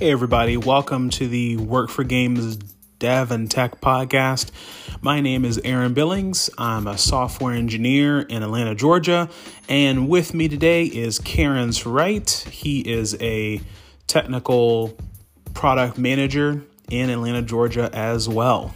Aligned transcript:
Hey, 0.00 0.12
everybody, 0.12 0.56
welcome 0.56 1.10
to 1.10 1.28
the 1.28 1.58
Work 1.58 1.90
for 1.90 2.04
Games 2.04 2.56
Dev 2.56 3.30
and 3.30 3.50
Tech 3.50 3.82
podcast. 3.82 4.50
My 5.02 5.20
name 5.20 5.44
is 5.44 5.60
Aaron 5.62 5.92
Billings. 5.92 6.48
I'm 6.56 6.86
a 6.86 6.96
software 6.96 7.52
engineer 7.52 8.22
in 8.22 8.42
Atlanta, 8.42 8.74
Georgia. 8.74 9.28
And 9.68 10.08
with 10.08 10.32
me 10.32 10.48
today 10.48 10.86
is 10.86 11.18
Carens 11.18 11.84
Wright. 11.84 12.30
He 12.50 12.80
is 12.80 13.14
a 13.20 13.60
technical 14.06 14.96
product 15.52 15.98
manager 15.98 16.64
in 16.90 17.10
Atlanta, 17.10 17.42
Georgia 17.42 17.90
as 17.92 18.26
well. 18.26 18.74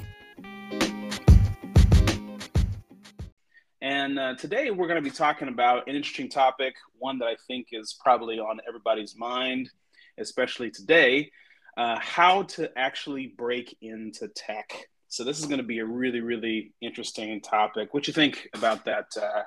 And 3.80 4.18
uh, 4.18 4.34
today 4.34 4.70
we're 4.70 4.88
going 4.88 5.02
to 5.02 5.11
be 5.11 5.16
talking 5.16 5.48
about 5.48 5.88
an 5.88 5.96
interesting 5.96 6.29
topic, 6.29 6.75
one 6.98 7.18
that 7.20 7.29
I 7.29 7.36
think 7.46 7.68
is 7.72 7.98
probably 7.98 8.38
on 8.38 8.61
everybody's 8.68 9.16
mind 9.16 9.70
especially 10.18 10.71
today, 10.71 11.31
uh, 11.77 11.99
how 11.99 12.43
to 12.43 12.71
actually 12.79 13.27
break 13.27 13.77
into 13.81 14.29
tech. 14.29 14.89
So 15.09 15.25
this 15.25 15.39
is 15.39 15.46
going 15.46 15.59
to 15.59 15.64
be 15.64 15.79
a 15.79 15.87
really, 15.87 16.21
really 16.21 16.73
interesting 16.81 17.40
topic. 17.40 17.95
What 17.95 18.07
you 18.07 18.13
think 18.13 18.49
about 18.54 18.85
that, 18.87 19.09
uh? 19.21 19.43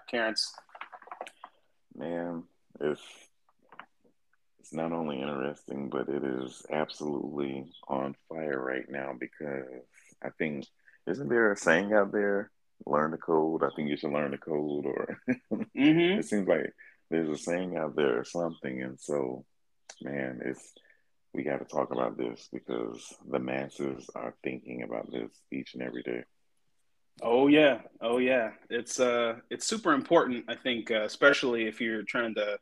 Man, 1.96 2.44
it's 2.80 3.02
it's 4.60 4.74
not 4.74 4.92
only 4.92 5.22
interesting, 5.22 5.90
but 5.90 6.10
it 6.10 6.24
is 6.24 6.66
absolutely 6.70 7.72
on 7.88 8.16
fire 8.28 8.62
right 8.62 8.86
now 8.90 9.14
because 9.18 9.66
I 10.22 10.30
think 10.38 10.66
isn't 11.08 11.30
there 11.30 11.52
a 11.52 11.58
saying 11.58 11.94
out 11.94 12.12
there? 12.12 12.52
Learn 12.86 13.12
the 13.12 13.18
code. 13.18 13.64
I 13.64 13.70
think 13.76 13.90
you 13.90 13.98
should 13.98 14.12
learn 14.12 14.32
the 14.32 14.38
code, 14.38 14.86
or 14.86 15.18
mm-hmm. 15.52 16.20
it 16.20 16.26
seems 16.26 16.48
like 16.48 16.74
there's 17.10 17.30
a 17.30 17.38
saying 17.38 17.78
out 17.78 17.96
there 17.96 18.20
or 18.20 18.24
something, 18.26 18.84
and 18.84 19.00
so 19.00 19.46
man, 20.02 20.42
it's 20.44 20.74
we 21.34 21.44
got 21.44 21.60
to 21.60 21.66
talk 21.66 21.92
about 21.92 22.18
this 22.18 22.48
because 22.52 23.14
the 23.30 23.40
masses 23.40 24.10
are 24.16 24.34
thinking 24.44 24.84
about 24.84 25.12
this 25.12 25.30
each 25.52 25.74
and 25.74 25.84
every 25.84 26.02
day. 26.02 26.24
Oh 27.22 27.48
yeah, 27.48 27.82
oh 28.02 28.18
yeah. 28.18 28.52
It's 28.70 29.00
uh, 29.00 29.36
it's 29.50 29.66
super 29.66 29.94
important. 29.94 30.46
I 30.48 30.56
think, 30.56 30.92
uh, 30.92 31.04
especially 31.04 31.68
if 31.68 31.82
you're 31.82 32.04
trying 32.04 32.36
to 32.36 32.58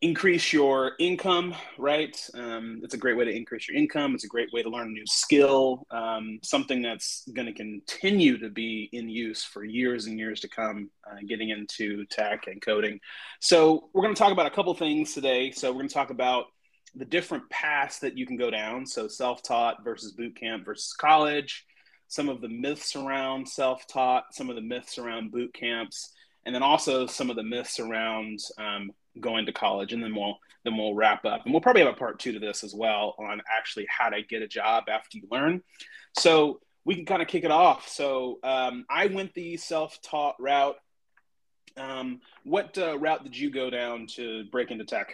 increase 0.00 0.52
your 0.52 0.92
income. 0.98 1.54
Right, 1.76 2.16
um, 2.34 2.80
it's 2.82 2.94
a 2.94 2.98
great 2.98 3.16
way 3.16 3.24
to 3.24 3.34
increase 3.34 3.68
your 3.68 3.76
income. 3.76 4.14
It's 4.14 4.24
a 4.24 4.28
great 4.28 4.52
way 4.52 4.62
to 4.62 4.70
learn 4.70 4.88
a 4.88 4.90
new 4.90 5.06
skill, 5.06 5.86
um, 5.90 6.38
something 6.42 6.82
that's 6.82 7.28
going 7.32 7.46
to 7.46 7.52
continue 7.52 8.38
to 8.38 8.50
be 8.50 8.88
in 8.92 9.08
use 9.08 9.44
for 9.44 9.64
years 9.64 10.06
and 10.06 10.18
years 10.18 10.40
to 10.40 10.48
come. 10.48 10.90
Uh, 11.10 11.16
getting 11.26 11.48
into 11.48 12.04
tech 12.06 12.48
and 12.48 12.60
coding. 12.60 13.00
So 13.40 13.88
we're 13.94 14.02
going 14.02 14.14
to 14.14 14.18
talk 14.18 14.32
about 14.32 14.44
a 14.44 14.50
couple 14.50 14.74
things 14.74 15.14
today. 15.14 15.50
So 15.52 15.70
we're 15.70 15.78
going 15.78 15.88
to 15.88 15.94
talk 15.94 16.10
about 16.10 16.46
the 16.94 17.06
different 17.06 17.48
paths 17.48 17.98
that 18.00 18.18
you 18.18 18.26
can 18.26 18.36
go 18.36 18.50
down. 18.50 18.84
So 18.84 19.08
self-taught 19.08 19.82
versus 19.84 20.12
boot 20.12 20.36
camp 20.36 20.66
versus 20.66 20.92
college, 20.92 21.64
some 22.08 22.28
of 22.28 22.42
the 22.42 22.48
myths 22.48 22.94
around 22.94 23.48
self-taught, 23.48 24.34
some 24.34 24.50
of 24.50 24.56
the 24.56 24.62
myths 24.62 24.98
around 24.98 25.32
boot 25.32 25.54
camps, 25.54 26.12
and 26.44 26.54
then 26.54 26.62
also 26.62 27.06
some 27.06 27.30
of 27.30 27.36
the 27.36 27.42
myths 27.42 27.80
around 27.80 28.38
um, 28.58 28.90
going 29.20 29.46
to 29.46 29.52
college. 29.52 29.92
And 29.92 30.02
then 30.02 30.14
we'll 30.14 30.38
then 30.64 30.76
we'll 30.76 30.94
wrap 30.94 31.24
up. 31.24 31.44
And 31.44 31.52
we'll 31.52 31.60
probably 31.60 31.82
have 31.82 31.92
a 31.92 31.96
part 31.96 32.18
two 32.18 32.32
to 32.32 32.38
this 32.38 32.64
as 32.64 32.74
well 32.74 33.14
on 33.18 33.40
actually 33.50 33.86
how 33.88 34.10
to 34.10 34.22
get 34.22 34.42
a 34.42 34.48
job 34.48 34.84
after 34.88 35.18
you 35.18 35.28
learn. 35.30 35.62
So 36.18 36.60
we 36.84 36.94
can 36.94 37.04
kind 37.04 37.22
of 37.22 37.28
kick 37.28 37.44
it 37.44 37.50
off. 37.50 37.88
So 37.88 38.38
um, 38.42 38.84
I 38.90 39.06
went 39.06 39.34
the 39.34 39.56
self-taught 39.56 40.36
route. 40.40 40.76
Um, 41.76 42.20
what 42.44 42.76
uh, 42.76 42.98
route 42.98 43.24
did 43.24 43.36
you 43.36 43.50
go 43.50 43.70
down 43.70 44.06
to 44.16 44.44
break 44.50 44.70
into 44.70 44.84
tech? 44.84 45.12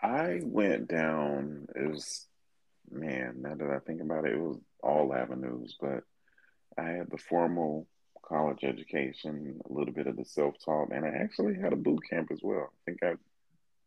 I 0.00 0.40
went 0.42 0.88
down. 0.88 1.66
It 1.74 1.90
was 1.90 2.26
man. 2.90 3.42
Now 3.42 3.54
that 3.54 3.70
I 3.70 3.78
think 3.80 4.00
about 4.00 4.24
it, 4.24 4.32
it 4.32 4.40
was 4.40 4.58
all 4.82 5.14
avenues. 5.14 5.76
But 5.78 6.04
I 6.78 6.90
had 6.90 7.10
the 7.10 7.18
formal 7.18 7.86
college 8.30 8.64
education, 8.64 9.60
a 9.68 9.72
little 9.72 9.92
bit 9.92 10.06
of 10.06 10.16
the 10.16 10.24
self-taught, 10.24 10.92
and 10.92 11.04
I 11.04 11.08
actually 11.08 11.54
had 11.54 11.72
a 11.72 11.76
boot 11.76 12.00
camp 12.08 12.30
as 12.32 12.40
well. 12.42 12.72
I 12.72 12.90
think 12.90 13.02
I 13.02 13.14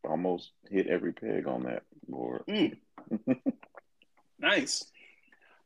almost 0.08 0.52
hit 0.70 0.88
every 0.88 1.14
peg 1.14 1.48
on 1.48 1.64
that 1.64 1.84
board. 2.08 2.44
Mm. 2.48 2.78
nice. 4.40 4.86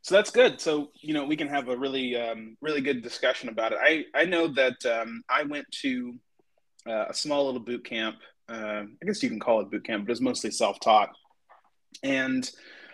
So 0.04 0.16
that's 0.16 0.32
good. 0.32 0.62
So 0.62 0.92
you 1.02 1.14
know 1.14 1.26
we 1.26 1.36
can 1.36 1.50
have 1.50 1.68
a 1.68 1.76
really 1.76 2.16
um, 2.16 2.56
really 2.62 2.82
good 2.82 3.02
discussion 3.02 3.50
about 3.50 3.74
it. 3.74 3.80
I 3.82 4.06
I 4.14 4.26
know 4.26 4.48
that 4.54 4.86
um, 4.86 5.24
I 5.28 5.44
went 5.44 5.66
to 5.82 6.16
uh, 6.88 7.06
a 7.10 7.14
small 7.14 7.48
little 7.48 7.60
boot 7.60 7.84
camp 7.84 8.18
uh, 8.50 8.84
I 9.02 9.06
guess 9.06 9.22
you 9.22 9.30
can 9.30 9.40
call 9.40 9.62
it 9.62 9.72
boot 9.72 9.86
camp, 9.86 10.06
but 10.06 10.12
it's 10.12 10.22
mostly 10.22 10.52
self 10.52 10.80
taught. 10.80 11.10
And 12.04 12.50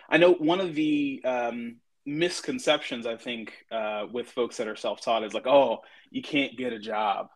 I 0.08 0.16
know 0.16 0.32
one 0.32 0.60
of 0.60 0.74
the 0.74 1.22
um, 1.24 1.76
misconceptions 2.06 3.06
I 3.06 3.16
think 3.16 3.52
uh, 3.70 4.06
with 4.10 4.28
folks 4.28 4.56
that 4.58 4.68
are 4.68 4.76
self 4.76 5.00
taught 5.00 5.24
is 5.24 5.34
like, 5.34 5.46
oh, 5.46 5.78
you 6.10 6.22
can't 6.22 6.56
get 6.56 6.72
a 6.72 6.78
job. 6.78 7.28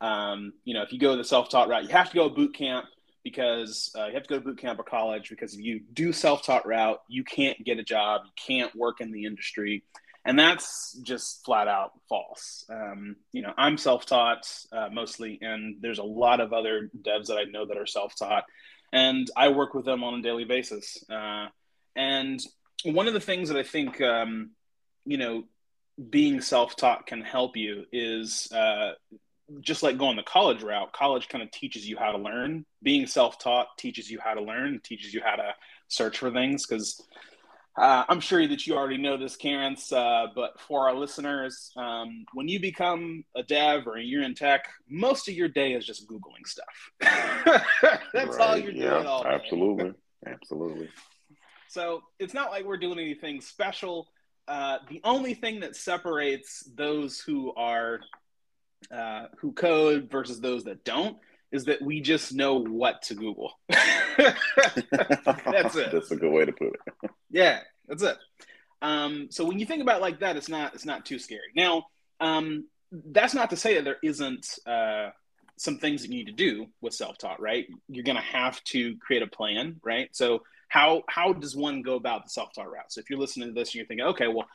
Um, 0.00 0.52
you 0.64 0.74
know, 0.74 0.82
if 0.82 0.92
you 0.92 0.98
go 0.98 1.16
the 1.16 1.24
self 1.24 1.48
taught 1.48 1.68
route, 1.68 1.84
you 1.84 1.90
have 1.90 2.10
to 2.10 2.14
go 2.14 2.28
boot 2.28 2.54
camp 2.54 2.86
because 3.22 3.90
uh, 3.98 4.06
you 4.06 4.14
have 4.14 4.24
to 4.24 4.28
go 4.28 4.38
to 4.38 4.44
boot 4.44 4.58
camp 4.58 4.78
or 4.78 4.84
college 4.84 5.30
because 5.30 5.54
if 5.54 5.60
you 5.60 5.80
do 5.92 6.12
self 6.12 6.42
taught 6.44 6.66
route, 6.66 7.00
you 7.08 7.24
can't 7.24 7.62
get 7.64 7.78
a 7.78 7.84
job, 7.84 8.22
you 8.24 8.32
can't 8.36 8.74
work 8.74 9.00
in 9.00 9.12
the 9.12 9.24
industry 9.24 9.82
and 10.24 10.38
that's 10.38 10.98
just 11.02 11.44
flat 11.44 11.68
out 11.68 11.92
false. 12.08 12.64
Um, 12.70 13.16
you 13.32 13.42
know, 13.42 13.52
I'm 13.56 13.76
self-taught 13.76 14.46
uh, 14.72 14.88
mostly, 14.90 15.38
and 15.42 15.76
there's 15.80 15.98
a 15.98 16.04
lot 16.04 16.40
of 16.40 16.52
other 16.52 16.90
devs 17.02 17.26
that 17.26 17.36
I 17.36 17.44
know 17.44 17.66
that 17.66 17.76
are 17.76 17.86
self-taught, 17.86 18.44
and 18.92 19.30
I 19.36 19.48
work 19.48 19.74
with 19.74 19.84
them 19.84 20.02
on 20.02 20.14
a 20.14 20.22
daily 20.22 20.44
basis. 20.44 21.04
Uh, 21.10 21.48
and 21.94 22.40
one 22.84 23.08
of 23.08 23.14
the 23.14 23.20
things 23.20 23.48
that 23.48 23.58
I 23.58 23.62
think, 23.62 24.00
um, 24.00 24.50
you 25.04 25.16
know, 25.16 25.44
being 26.10 26.40
self-taught 26.40 27.06
can 27.06 27.22
help 27.22 27.56
you 27.56 27.84
is 27.92 28.50
uh, 28.52 28.92
just 29.60 29.82
like 29.82 29.98
going 29.98 30.16
the 30.16 30.22
college 30.22 30.62
route. 30.62 30.92
College 30.92 31.28
kind 31.28 31.42
of 31.42 31.50
teaches 31.50 31.88
you 31.88 31.96
how 31.96 32.12
to 32.12 32.18
learn. 32.18 32.64
Being 32.82 33.06
self-taught 33.06 33.78
teaches 33.78 34.10
you 34.10 34.18
how 34.22 34.34
to 34.34 34.42
learn, 34.42 34.80
teaches 34.82 35.14
you 35.14 35.20
how 35.24 35.36
to 35.36 35.54
search 35.88 36.18
for 36.18 36.30
things 36.30 36.66
because 36.66 37.02
uh, 37.76 38.04
I'm 38.08 38.20
sure 38.20 38.46
that 38.46 38.66
you 38.66 38.74
already 38.74 38.98
know 38.98 39.16
this, 39.16 39.36
Carens, 39.36 39.92
uh, 39.92 40.28
but 40.34 40.60
for 40.60 40.88
our 40.88 40.94
listeners, 40.94 41.72
um, 41.76 42.24
when 42.32 42.46
you 42.46 42.60
become 42.60 43.24
a 43.34 43.42
dev 43.42 43.88
or 43.88 43.98
you're 43.98 44.22
in 44.22 44.34
tech, 44.34 44.68
most 44.88 45.28
of 45.28 45.34
your 45.34 45.48
day 45.48 45.72
is 45.72 45.84
just 45.84 46.08
Googling 46.08 46.46
stuff. 46.46 46.90
That's 48.12 48.36
right. 48.36 48.40
all 48.40 48.56
you're 48.56 48.70
yeah, 48.70 48.90
doing 48.90 49.06
all 49.06 49.24
day. 49.24 49.30
Absolutely. 49.30 49.92
Absolutely. 50.24 50.88
So 51.74 52.04
it's 52.20 52.34
not 52.34 52.52
like 52.52 52.64
we're 52.64 52.76
doing 52.76 53.00
anything 53.00 53.40
special. 53.40 54.06
Uh, 54.46 54.78
the 54.88 55.00
only 55.02 55.34
thing 55.34 55.58
that 55.60 55.74
separates 55.74 56.62
those 56.72 57.18
who 57.18 57.52
are 57.56 57.98
uh, 58.92 59.26
who 59.38 59.50
code 59.50 60.08
versus 60.08 60.40
those 60.40 60.62
that 60.64 60.84
don't 60.84 61.16
is 61.50 61.64
that 61.64 61.82
we 61.82 62.00
just 62.00 62.32
know 62.32 62.60
what 62.60 63.02
to 63.02 63.14
Google. 63.16 63.58
that's 63.68 64.38
it. 65.74 65.90
That's 65.90 66.12
a 66.12 66.16
good 66.16 66.30
way 66.30 66.44
to 66.44 66.52
put 66.52 66.74
it. 66.74 67.10
yeah, 67.30 67.60
that's 67.88 68.04
it. 68.04 68.18
Um, 68.80 69.26
so 69.30 69.44
when 69.44 69.58
you 69.58 69.66
think 69.66 69.82
about 69.82 70.00
like 70.00 70.20
that, 70.20 70.36
it's 70.36 70.48
not 70.48 70.74
it's 70.76 70.86
not 70.86 71.04
too 71.04 71.18
scary. 71.18 71.50
Now, 71.56 71.86
um, 72.20 72.68
that's 72.92 73.34
not 73.34 73.50
to 73.50 73.56
say 73.56 73.74
that 73.74 73.84
there 73.84 73.98
isn't 74.00 74.60
uh, 74.64 75.10
some 75.56 75.78
things 75.78 76.02
that 76.02 76.12
you 76.12 76.18
need 76.18 76.26
to 76.26 76.32
do 76.32 76.66
with 76.80 76.94
self-taught, 76.94 77.40
right? 77.40 77.66
You're 77.88 78.04
going 78.04 78.14
to 78.14 78.22
have 78.22 78.62
to 78.64 78.96
create 78.98 79.22
a 79.22 79.26
plan, 79.26 79.80
right? 79.82 80.08
So 80.12 80.42
how 80.74 81.04
how 81.08 81.32
does 81.32 81.54
one 81.54 81.82
go 81.82 81.94
about 81.94 82.24
the 82.24 82.30
self-taught 82.30 82.68
route? 82.68 82.90
So 82.90 83.00
if 83.00 83.08
you're 83.08 83.18
listening 83.18 83.46
to 83.48 83.54
this 83.54 83.68
and 83.68 83.76
you're 83.76 83.86
thinking, 83.86 84.06
okay, 84.06 84.26
well, 84.26 84.48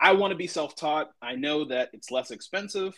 I 0.00 0.12
want 0.12 0.30
to 0.30 0.34
be 0.34 0.46
self-taught. 0.46 1.10
I 1.20 1.34
know 1.34 1.66
that 1.66 1.90
it's 1.92 2.10
less 2.10 2.30
expensive. 2.30 2.94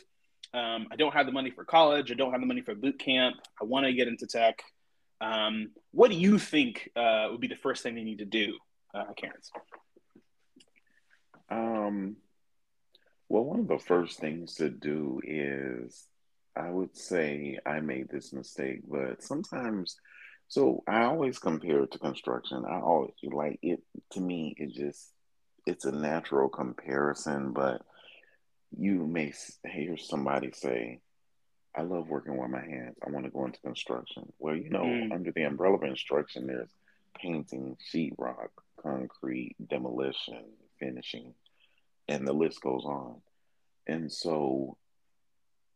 Um, 0.55 0.87
I 0.93 0.95
don't 0.95 1.13
have 1.13 1.27
the 1.27 1.33
money 1.33 1.51
for 1.51 1.65
college. 1.65 2.13
I 2.13 2.15
don't 2.15 2.31
have 2.31 2.41
the 2.41 2.47
money 2.47 2.61
for 2.61 2.77
boot 2.77 3.01
camp. 3.01 3.35
I 3.61 3.65
want 3.65 3.87
to 3.87 3.93
get 3.93 4.07
into 4.07 4.29
tech. 4.29 4.63
Um, 5.21 5.71
what 5.91 6.13
do 6.13 6.17
you 6.17 6.39
think 6.39 6.89
uh, 6.95 7.27
would 7.33 7.41
be 7.41 7.49
the 7.49 7.57
first 7.57 7.83
thing 7.83 7.97
they 7.97 8.05
need 8.05 8.19
to 8.19 8.25
do, 8.25 8.57
uh, 8.95 9.13
Carens? 9.21 9.51
Um, 11.51 12.15
well, 13.29 13.43
one 13.43 13.59
of 13.59 13.67
the 13.67 13.81
first 13.81 14.21
things 14.21 14.55
to 14.55 14.71
do 14.71 15.21
is, 15.25 16.07
I 16.55 16.71
would 16.71 16.97
say 16.97 17.59
I 17.67 17.81
made 17.81 18.09
this 18.09 18.33
mistake, 18.33 18.83
but 18.89 19.25
sometimes, 19.25 19.97
so 20.49 20.83
I 20.89 21.05
always 21.05 21.39
compare 21.39 21.83
it 21.83 21.93
to 21.93 21.99
construction. 21.99 22.65
I 22.65 22.81
always 22.81 23.13
like 23.23 23.59
it 23.63 23.81
to 24.13 24.21
me. 24.21 24.55
It 24.57 24.73
just 24.73 25.13
it's 25.67 25.85
a 25.85 25.93
natural 25.93 26.49
comparison, 26.49 27.53
but 27.53 27.83
you 28.77 29.07
may 29.07 29.33
hear 29.71 29.99
somebody 29.99 30.51
say, 30.53 31.01
I 31.77 31.83
love 31.83 32.09
working 32.09 32.37
with 32.39 32.51
my 32.51 32.61
hands. 32.61 32.97
I 33.07 33.11
want 33.11 33.27
to 33.27 33.31
go 33.31 33.45
into 33.45 33.61
construction. 33.61 34.33
Well, 34.39 34.57
you 34.57 34.71
know, 34.71 34.85
mm. 34.85 35.13
under 35.13 35.31
the 35.31 35.43
umbrella 35.43 35.77
of 35.77 35.83
instruction, 35.83 36.47
there's 36.47 36.71
painting, 37.21 37.77
sheetrock, 37.93 38.49
concrete, 38.83 39.57
demolition, 39.69 40.45
finishing, 40.81 41.35
and 42.09 42.27
the 42.27 42.33
list 42.33 42.63
goes 42.63 42.85
on. 42.85 43.21
And 43.87 44.11
so 44.11 44.79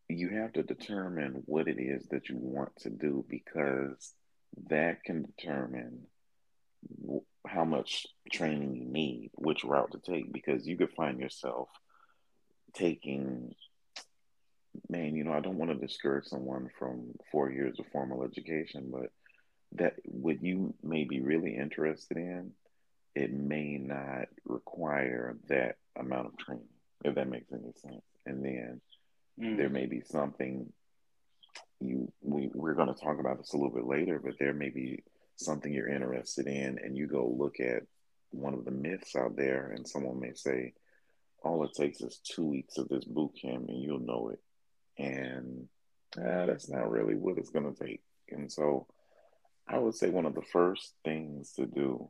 you 0.08 0.30
have 0.30 0.54
to 0.54 0.62
determine 0.62 1.42
what 1.44 1.68
it 1.68 1.78
is 1.78 2.06
that 2.08 2.28
you 2.30 2.36
want 2.38 2.74
to 2.80 2.90
do 2.90 3.24
because 3.28 4.14
that 4.68 5.02
can 5.04 5.22
determine 5.22 6.06
how 7.46 7.64
much 7.64 8.06
training 8.32 8.74
you 8.76 8.84
need, 8.84 9.30
which 9.34 9.64
route 9.64 9.92
to 9.92 9.98
take, 9.98 10.32
because 10.32 10.66
you 10.66 10.76
could 10.76 10.92
find 10.92 11.20
yourself 11.20 11.68
taking, 12.74 13.54
man, 14.88 15.14
you 15.14 15.24
know, 15.24 15.32
I 15.32 15.40
don't 15.40 15.58
want 15.58 15.70
to 15.70 15.86
discourage 15.86 16.26
someone 16.26 16.70
from 16.78 17.12
four 17.30 17.50
years 17.50 17.78
of 17.78 17.86
formal 17.92 18.24
education, 18.24 18.90
but 18.92 19.10
that 19.72 19.94
what 20.04 20.42
you 20.42 20.74
may 20.82 21.04
be 21.04 21.20
really 21.20 21.56
interested 21.56 22.16
in, 22.16 22.52
it 23.14 23.32
may 23.32 23.76
not 23.78 24.28
require 24.44 25.36
that 25.48 25.76
amount 25.96 26.26
of 26.26 26.38
training, 26.38 26.68
if 27.04 27.14
that 27.14 27.28
makes 27.28 27.52
any 27.52 27.72
sense. 27.76 28.02
And 28.24 28.44
then 28.44 28.80
mm. 29.40 29.56
there 29.56 29.68
may 29.68 29.86
be 29.86 30.00
something 30.00 30.72
you 31.86 32.12
we, 32.22 32.50
we're 32.54 32.74
going 32.74 32.92
to 32.92 33.00
talk 33.00 33.18
about 33.18 33.38
this 33.38 33.52
a 33.52 33.56
little 33.56 33.74
bit 33.74 33.86
later, 33.86 34.20
but 34.22 34.38
there 34.38 34.54
may 34.54 34.70
be 34.70 35.02
something 35.36 35.72
you're 35.72 35.88
interested 35.88 36.46
in 36.46 36.78
and 36.78 36.96
you 36.96 37.06
go 37.06 37.34
look 37.36 37.60
at 37.60 37.82
one 38.30 38.54
of 38.54 38.64
the 38.64 38.70
myths 38.70 39.16
out 39.16 39.36
there 39.36 39.72
and 39.74 39.86
someone 39.86 40.20
may 40.20 40.32
say, 40.34 40.72
all 41.42 41.64
it 41.64 41.72
takes 41.74 42.00
is 42.00 42.20
two 42.22 42.44
weeks 42.44 42.78
of 42.78 42.88
this 42.88 43.04
boot 43.04 43.32
camp 43.40 43.68
and 43.68 43.82
you'll 43.82 43.98
know 43.98 44.32
it. 44.32 44.40
And 45.02 45.68
uh, 46.16 46.46
that's 46.46 46.68
not 46.68 46.90
really 46.90 47.14
what 47.14 47.38
it's 47.38 47.50
going 47.50 47.72
to 47.72 47.84
take. 47.84 48.02
And 48.30 48.50
so 48.50 48.86
I 49.66 49.78
would 49.78 49.94
say 49.94 50.08
one 50.10 50.26
of 50.26 50.34
the 50.34 50.42
first 50.42 50.94
things 51.04 51.52
to 51.52 51.66
do 51.66 52.08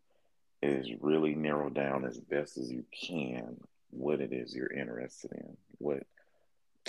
is 0.63 0.89
really 1.01 1.35
narrow 1.35 1.71
down 1.71 2.05
as 2.05 2.19
best 2.19 2.59
as 2.59 2.71
you 2.71 2.85
can 2.93 3.57
what 3.91 4.21
it 4.21 4.33
is 4.33 4.55
you're 4.55 4.73
interested 4.73 5.33
in, 5.33 5.57
what 5.79 6.05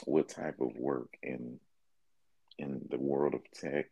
what 0.05 0.29
type 0.29 0.59
of 0.59 0.75
work 0.75 1.09
in 1.21 1.59
in 2.57 2.81
the 2.89 2.97
world 2.97 3.33
of 3.33 3.41
tech 3.51 3.85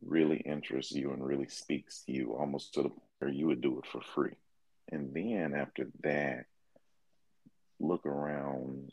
really 0.00 0.38
interests 0.38 0.92
you 0.92 1.12
and 1.12 1.24
really 1.24 1.48
speaks 1.48 2.02
to 2.04 2.12
you 2.12 2.34
almost 2.34 2.74
to 2.74 2.82
the 2.82 2.88
point 2.88 3.02
where 3.18 3.30
you 3.30 3.46
would 3.46 3.60
do 3.60 3.78
it 3.78 3.86
for 3.86 4.00
free. 4.14 4.34
And 4.90 5.14
then 5.14 5.54
after 5.54 5.86
that, 6.02 6.46
look 7.78 8.06
around. 8.06 8.92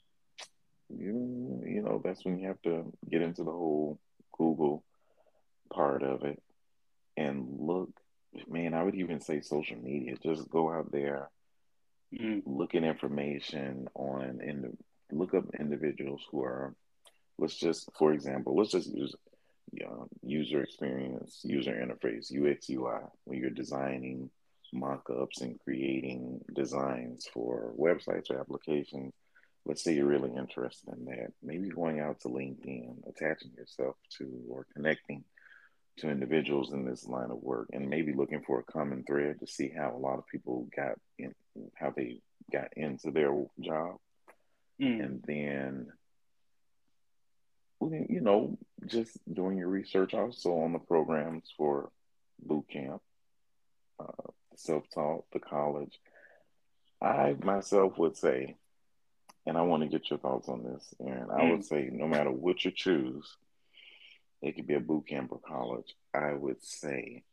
You, 0.90 1.64
you 1.66 1.82
know, 1.84 2.02
that's 2.04 2.26
when 2.26 2.40
you 2.40 2.48
have 2.48 2.62
to 2.64 2.92
get 3.10 3.22
into 3.22 3.44
the 3.44 3.52
whole 3.52 4.00
Google 4.36 4.84
part 5.72 6.04
of 6.04 6.24
it 6.24 6.42
and 7.16 7.48
look. 7.60 7.90
Man, 8.48 8.76
I 8.76 8.84
would 8.84 8.96
even 8.96 9.22
say 9.22 9.42
social 9.42 9.78
media. 9.78 10.16
Just 10.24 10.50
go 10.50 10.72
out 10.72 10.92
there, 10.92 11.30
mm. 12.14 12.44
look 12.46 12.76
at 12.76 12.84
information 12.84 13.88
on, 13.96 14.40
and 14.44 14.78
look 15.12 15.34
up 15.34 15.46
individuals 15.60 16.22
who 16.32 16.44
are. 16.44 16.76
Let's 17.40 17.56
just, 17.56 17.90
for 17.98 18.14
example, 18.14 18.56
let's 18.56 18.72
just 18.72 18.94
use 18.94 19.16
user 20.24 20.62
experience, 20.62 21.42
user 21.44 21.74
interface, 21.74 22.32
UX, 22.32 22.70
UI, 22.70 23.02
when 23.26 23.40
you're 23.40 23.50
designing 23.50 24.30
mock-ups 24.74 25.42
and 25.42 25.60
creating 25.60 26.42
designs 26.54 27.28
for 27.34 27.74
websites 27.78 28.30
or 28.30 28.40
applications. 28.40 29.14
Let's 29.66 29.84
say 29.84 29.94
you're 29.94 30.06
really 30.06 30.32
interested 30.36 30.94
in 30.94 31.06
that. 31.06 31.34
Maybe 31.42 31.70
going 31.70 32.00
out 32.00 32.20
to 32.22 32.30
LinkedIn, 32.30 33.08
attaching 33.08 33.52
yourself 33.58 33.96
to 34.18 34.28
or 34.50 34.66
connecting 34.74 35.24
to 35.98 36.10
individuals 36.10 36.72
in 36.72 36.86
this 36.86 37.06
line 37.06 37.30
of 37.32 37.44
work 37.44 37.68
and 37.74 37.90
maybe 37.90 38.14
looking 38.14 38.42
for 38.42 38.60
a 38.60 38.72
common 38.72 39.04
thread 39.04 39.40
to 39.40 39.48
see 39.48 39.70
how 39.76 39.94
a 39.94 40.00
lot 40.00 40.18
of 40.18 40.28
people 40.28 40.68
got 40.76 40.98
in 41.18 41.34
how 41.76 41.92
they 41.96 42.22
got 42.52 42.70
into 42.78 43.12
their 43.12 43.32
job. 43.60 43.98
Mm. 44.82 45.04
And 45.04 45.24
then 45.28 45.88
you 47.82 48.22
know, 48.22 48.58
just 48.86 49.18
doing 49.32 49.58
your 49.58 49.70
research 49.70 50.14
also 50.14 50.60
on 50.60 50.74
the 50.74 50.80
programs 50.80 51.52
for 51.58 51.92
boot 52.42 52.66
camp, 52.70 53.02
uh, 54.00 54.30
self-taught, 54.56 55.26
the 55.32 55.40
college. 55.40 56.00
I 57.02 57.36
myself 57.42 57.98
would 57.98 58.18
say, 58.18 58.56
and 59.46 59.58
I 59.58 59.62
want 59.62 59.84
to 59.84 59.90
get 59.90 60.10
your 60.10 60.20
thoughts 60.20 60.50
on 60.50 60.64
this, 60.64 60.94
and 61.00 61.32
I 61.32 61.50
would 61.50 61.62
mm. 61.62 61.66
say 61.66 61.90
no 61.92 62.08
matter 62.08 62.32
what 62.32 62.64
you 62.66 62.72
choose, 62.72 63.38
it 64.42 64.56
could 64.56 64.68
be 64.68 64.76
a 64.76 64.80
boot 64.82 65.08
camp 65.08 65.32
or 65.32 65.40
college. 65.40 65.96
I 66.14 66.34
would 66.34 66.62
say 66.64 67.24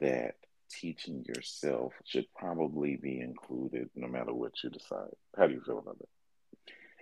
that 0.00 0.36
teaching 0.70 1.24
yourself 1.26 1.92
should 2.04 2.26
probably 2.34 2.96
be 2.96 3.20
included 3.20 3.90
no 3.94 4.08
matter 4.08 4.32
what 4.32 4.52
you 4.62 4.70
decide. 4.70 5.14
How 5.36 5.46
do 5.46 5.54
you 5.54 5.60
feel 5.60 5.78
about 5.78 5.98
that? 5.98 6.08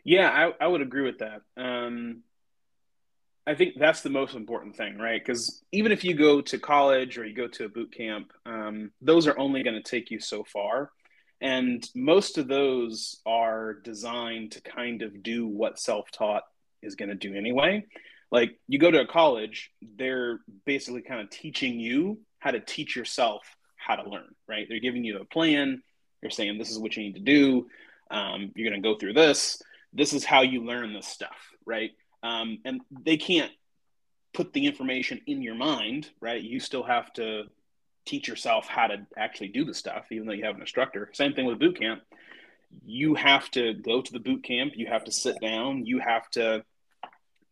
Yeah, 0.05 0.29
I, 0.31 0.65
I 0.65 0.67
would 0.67 0.81
agree 0.81 1.05
with 1.05 1.19
that. 1.19 1.43
Um, 1.57 2.23
I 3.47 3.55
think 3.55 3.75
that's 3.79 4.03
the 4.03 4.11
most 4.11 4.35
important 4.35 4.77
thing, 4.77 4.99
right? 4.99 5.21
Because 5.21 5.63
even 5.73 5.93
if 5.93 6.05
you 6.05 6.15
go 6.15 6.41
to 6.41 6.59
college 6.59 7.19
or 7.19 7.27
you 7.27 7.35
go 7.35 7.49
to 7.49 7.65
a 7.65 7.69
boot 7.69 7.93
camp, 7.93 8.33
um, 8.47 8.91
those 9.01 9.27
are 9.27 9.39
only 9.39 9.63
going 9.63 9.81
to 9.83 9.91
take 9.91 10.11
you 10.11 10.21
so 10.21 10.45
far. 10.45 10.91
And 11.41 11.89
most 11.95 12.37
of 12.37 12.49
those 12.49 13.21
are 13.25 13.75
designed 13.75 14.53
to 14.53 14.61
kind 14.61 15.03
of 15.03 15.23
do 15.23 15.47
what 15.47 15.79
self 15.79 16.11
taught 16.11 16.43
is 16.83 16.97
going 16.97 17.09
to 17.09 17.15
do 17.15 17.35
anyway. 17.35 17.87
Like 18.31 18.59
you 18.69 18.79
go 18.79 18.91
to 18.91 19.01
a 19.01 19.07
college, 19.07 19.71
they're 19.81 20.41
basically 20.67 21.03
kind 21.03 21.21
of 21.21 21.31
teaching 21.31 21.81
you 21.81 22.21
how 22.39 22.51
to 22.51 22.61
teach 22.61 22.95
yourself 22.95 23.43
how 23.77 23.97
to 23.97 24.09
learn, 24.09 24.35
right? 24.49 24.67
They're 24.69 24.81
giving 24.81 25.05
you 25.05 25.19
a 25.19 25.25
plan. 25.25 25.83
They're 26.21 26.31
saying, 26.31 26.59
this 26.59 26.71
is 26.71 26.79
what 26.79 26.97
you 26.97 27.03
need 27.03 27.15
to 27.15 27.21
do. 27.21 27.67
Um, 28.11 28.53
you're 28.55 28.71
going 28.71 28.81
to 28.81 28.89
go 28.89 28.99
through 28.99 29.15
this. 29.15 29.63
This 29.93 30.13
is 30.13 30.25
how 30.25 30.43
you 30.43 30.65
learn 30.65 30.93
this 30.93 31.07
stuff, 31.07 31.37
right? 31.65 31.91
Um, 32.23 32.59
and 32.65 32.81
they 33.05 33.17
can't 33.17 33.53
put 34.33 34.53
the 34.53 34.67
information 34.67 35.21
in 35.27 35.43
your 35.43 35.55
mind, 35.55 36.11
right? 36.21 36.43
You 36.43 36.61
still 36.61 36.85
have 36.85 37.13
to 37.15 37.45
teach 38.07 38.29
yourself 38.29 38.67
how 38.67 38.87
to 38.87 39.07
actually 39.17 39.49
do 39.49 39.65
the 39.65 39.75
stuff, 39.75 40.07
even 40.11 40.27
though 40.27 40.33
you 40.33 40.45
have 40.45 40.55
an 40.55 40.61
instructor. 40.61 41.11
Same 41.13 41.33
thing 41.33 41.47
with 41.47 41.59
boot 41.59 41.79
camp. 41.79 42.03
You 42.85 43.15
have 43.15 43.51
to 43.53 43.75
go 43.75 44.01
to 44.01 44.13
the 44.13 44.21
boot 44.21 44.45
camp. 44.45 44.73
You 44.77 44.87
have 44.87 45.05
to 45.05 45.13
sit 45.13 45.41
down. 45.41 45.87
You 45.87 45.99
have 45.99 46.31
to 46.31 46.65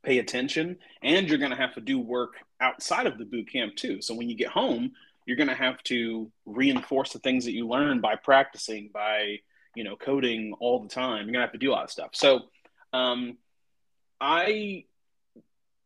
pay 0.04 0.18
attention, 0.18 0.78
and 1.02 1.28
you're 1.28 1.38
going 1.38 1.50
to 1.50 1.56
have 1.56 1.74
to 1.74 1.80
do 1.80 1.98
work 1.98 2.34
outside 2.60 3.06
of 3.06 3.18
the 3.18 3.24
boot 3.24 3.50
camp 3.50 3.76
too. 3.76 4.00
So 4.00 4.14
when 4.14 4.28
you 4.28 4.36
get 4.36 4.48
home, 4.48 4.92
you're 5.26 5.36
going 5.36 5.48
to 5.48 5.54
have 5.54 5.82
to 5.84 6.30
reinforce 6.46 7.12
the 7.12 7.18
things 7.18 7.44
that 7.44 7.52
you 7.52 7.68
learn 7.68 8.00
by 8.00 8.16
practicing, 8.16 8.90
by 8.92 9.40
you 9.74 9.84
know 9.84 9.96
coding 9.96 10.54
all 10.60 10.80
the 10.80 10.88
time. 10.88 11.26
You're 11.26 11.32
going 11.32 11.34
to 11.34 11.40
have 11.40 11.52
to 11.52 11.58
do 11.58 11.70
a 11.70 11.74
lot 11.74 11.84
of 11.84 11.90
stuff. 11.90 12.10
So 12.12 12.42
um, 12.92 13.36
I 14.20 14.84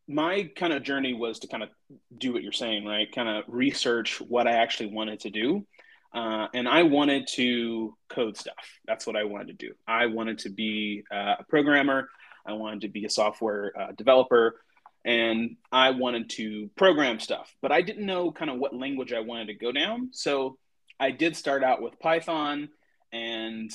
my 0.08 0.50
kind 0.56 0.72
of 0.72 0.82
journey 0.82 1.14
was 1.14 1.38
to 1.40 1.48
kind 1.48 1.62
of 1.62 1.70
do 2.16 2.32
what 2.32 2.42
you're 2.42 2.52
saying, 2.52 2.84
right? 2.84 3.10
Kind 3.12 3.28
of 3.28 3.44
research 3.46 4.20
what 4.20 4.46
I 4.46 4.52
actually 4.52 4.92
wanted 4.92 5.20
to 5.20 5.30
do. 5.30 5.66
Uh, 6.14 6.48
and 6.52 6.68
I 6.68 6.82
wanted 6.82 7.26
to 7.34 7.96
code 8.10 8.36
stuff. 8.36 8.78
That's 8.86 9.06
what 9.06 9.16
I 9.16 9.24
wanted 9.24 9.58
to 9.58 9.66
do. 9.66 9.74
I 9.86 10.06
wanted 10.06 10.40
to 10.40 10.50
be 10.50 11.04
uh, 11.10 11.36
a 11.38 11.44
programmer. 11.48 12.10
I 12.46 12.52
wanted 12.52 12.82
to 12.82 12.88
be 12.88 13.04
a 13.04 13.10
software 13.10 13.72
uh, 13.78 13.92
developer. 13.96 14.60
And 15.04 15.56
I 15.70 15.90
wanted 15.90 16.30
to 16.30 16.70
program 16.76 17.18
stuff. 17.18 17.54
But 17.62 17.72
I 17.72 17.80
didn't 17.80 18.06
know 18.06 18.30
kind 18.30 18.50
of 18.50 18.58
what 18.58 18.74
language 18.74 19.12
I 19.12 19.20
wanted 19.20 19.46
to 19.46 19.54
go 19.54 19.72
down. 19.72 20.10
So 20.12 20.58
I 21.00 21.10
did 21.10 21.36
start 21.36 21.64
out 21.64 21.80
with 21.80 21.98
Python. 21.98 22.68
And 23.12 23.70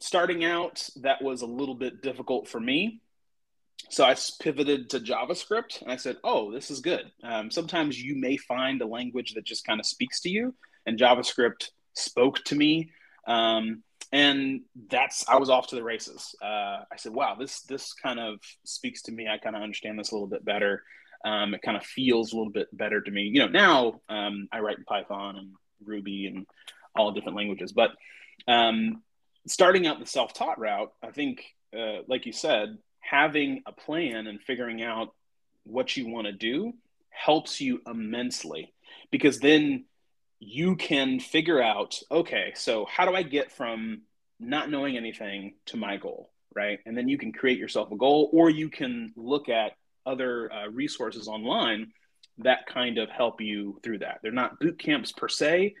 starting 0.00 0.44
out, 0.44 0.86
that 0.96 1.22
was 1.22 1.42
a 1.42 1.46
little 1.46 1.74
bit 1.74 2.02
difficult 2.02 2.48
for 2.48 2.60
me 2.60 3.00
so 3.88 4.04
I 4.04 4.14
pivoted 4.40 4.90
to 4.90 5.00
JavaScript 5.00 5.82
and 5.82 5.90
I 5.90 5.96
said, 5.96 6.16
oh, 6.22 6.52
this 6.52 6.70
is 6.70 6.80
good. 6.80 7.10
Um, 7.24 7.50
sometimes 7.50 8.00
you 8.00 8.16
may 8.16 8.36
find 8.36 8.80
a 8.82 8.86
language 8.86 9.34
that 9.34 9.44
just 9.44 9.64
kind 9.64 9.80
of 9.80 9.86
speaks 9.86 10.20
to 10.22 10.28
you, 10.28 10.54
and 10.86 10.98
JavaScript 10.98 11.70
spoke 11.94 12.42
to 12.44 12.54
me. 12.54 12.90
Um, 13.26 13.82
and 14.12 14.62
that's 14.88 15.28
I 15.28 15.38
was 15.38 15.50
off 15.50 15.68
to 15.68 15.76
the 15.76 15.84
races. 15.84 16.34
Uh, 16.42 16.82
I 16.92 16.96
said, 16.96 17.14
"Wow, 17.14 17.36
this 17.38 17.62
this 17.62 17.92
kind 17.92 18.18
of 18.18 18.40
speaks 18.64 19.02
to 19.02 19.12
me. 19.12 19.28
I 19.28 19.38
kind 19.38 19.54
of 19.54 19.62
understand 19.62 19.98
this 19.98 20.10
a 20.10 20.14
little 20.14 20.26
bit 20.26 20.44
better. 20.44 20.82
Um, 21.24 21.54
it 21.54 21.62
kind 21.62 21.76
of 21.76 21.84
feels 21.84 22.32
a 22.32 22.36
little 22.36 22.52
bit 22.52 22.66
better 22.76 23.00
to 23.00 23.10
me. 23.10 23.22
You 23.22 23.40
know, 23.40 23.48
now 23.48 24.00
um, 24.08 24.48
I 24.50 24.60
write 24.60 24.78
in 24.78 24.84
Python 24.84 25.36
and 25.36 25.50
Ruby 25.84 26.26
and 26.26 26.46
all 26.96 27.12
different 27.12 27.36
languages. 27.36 27.72
But 27.72 27.90
um, 28.48 29.02
starting 29.46 29.86
out 29.86 30.00
the 30.00 30.06
self-taught 30.06 30.58
route, 30.58 30.92
I 31.02 31.10
think, 31.10 31.44
uh, 31.76 31.98
like 32.08 32.26
you 32.26 32.32
said, 32.32 32.78
having 33.10 33.62
a 33.66 33.72
plan 33.72 34.26
and 34.26 34.40
figuring 34.40 34.82
out 34.82 35.14
what 35.64 35.96
you 35.96 36.08
want 36.08 36.26
to 36.26 36.32
do 36.32 36.72
helps 37.10 37.60
you 37.60 37.80
immensely 37.86 38.72
because 39.10 39.40
then 39.40 39.84
you 40.38 40.76
can 40.76 41.20
figure 41.20 41.62
out 41.62 42.00
okay 42.10 42.52
so 42.54 42.86
how 42.86 43.04
do 43.04 43.14
i 43.14 43.22
get 43.22 43.52
from 43.52 44.02
not 44.38 44.70
knowing 44.70 44.96
anything 44.96 45.54
to 45.66 45.76
my 45.76 45.96
goal 45.96 46.30
right? 46.54 46.80
And 46.86 46.96
then 46.96 47.08
you 47.08 47.18
can 47.18 47.32
create 47.32 47.58
yourself 47.58 47.90
a 47.92 47.96
goal 47.96 48.28
or 48.32 48.50
you 48.50 48.68
can 48.68 49.12
look 49.16 49.48
at 49.48 49.72
other 50.04 50.52
uh, 50.52 50.68
resources 50.68 51.28
online 51.28 51.92
that 52.38 52.66
kind 52.66 52.98
of 52.98 53.08
help 53.10 53.40
you 53.40 53.78
through 53.82 53.98
that. 53.98 54.20
They're 54.22 54.32
not 54.32 54.58
boot 54.58 54.78
camps 54.78 55.12
per 55.12 55.28
se 55.28 55.74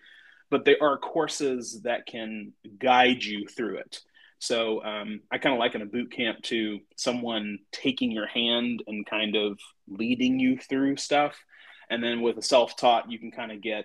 but 0.50 0.64
they 0.64 0.76
are 0.78 0.98
courses 0.98 1.82
that 1.82 2.06
can 2.06 2.52
guide 2.78 3.22
you 3.22 3.46
through 3.46 3.78
it 3.78 4.00
so 4.40 4.82
um, 4.82 5.20
I 5.30 5.36
kind 5.36 5.54
of 5.54 5.60
liken 5.60 5.82
a 5.82 5.86
boot 5.86 6.10
camp 6.10 6.42
to 6.44 6.80
someone 6.96 7.58
taking 7.72 8.10
your 8.10 8.26
hand 8.26 8.82
and 8.86 9.06
kind 9.06 9.36
of 9.36 9.58
leading 9.86 10.40
you 10.40 10.56
through 10.56 10.96
stuff. 10.96 11.36
And 11.90 12.02
then 12.02 12.22
with 12.22 12.38
a 12.38 12.42
self 12.42 12.74
taught, 12.74 13.10
you 13.10 13.18
can 13.18 13.30
kind 13.30 13.52
of 13.52 13.60
get 13.60 13.84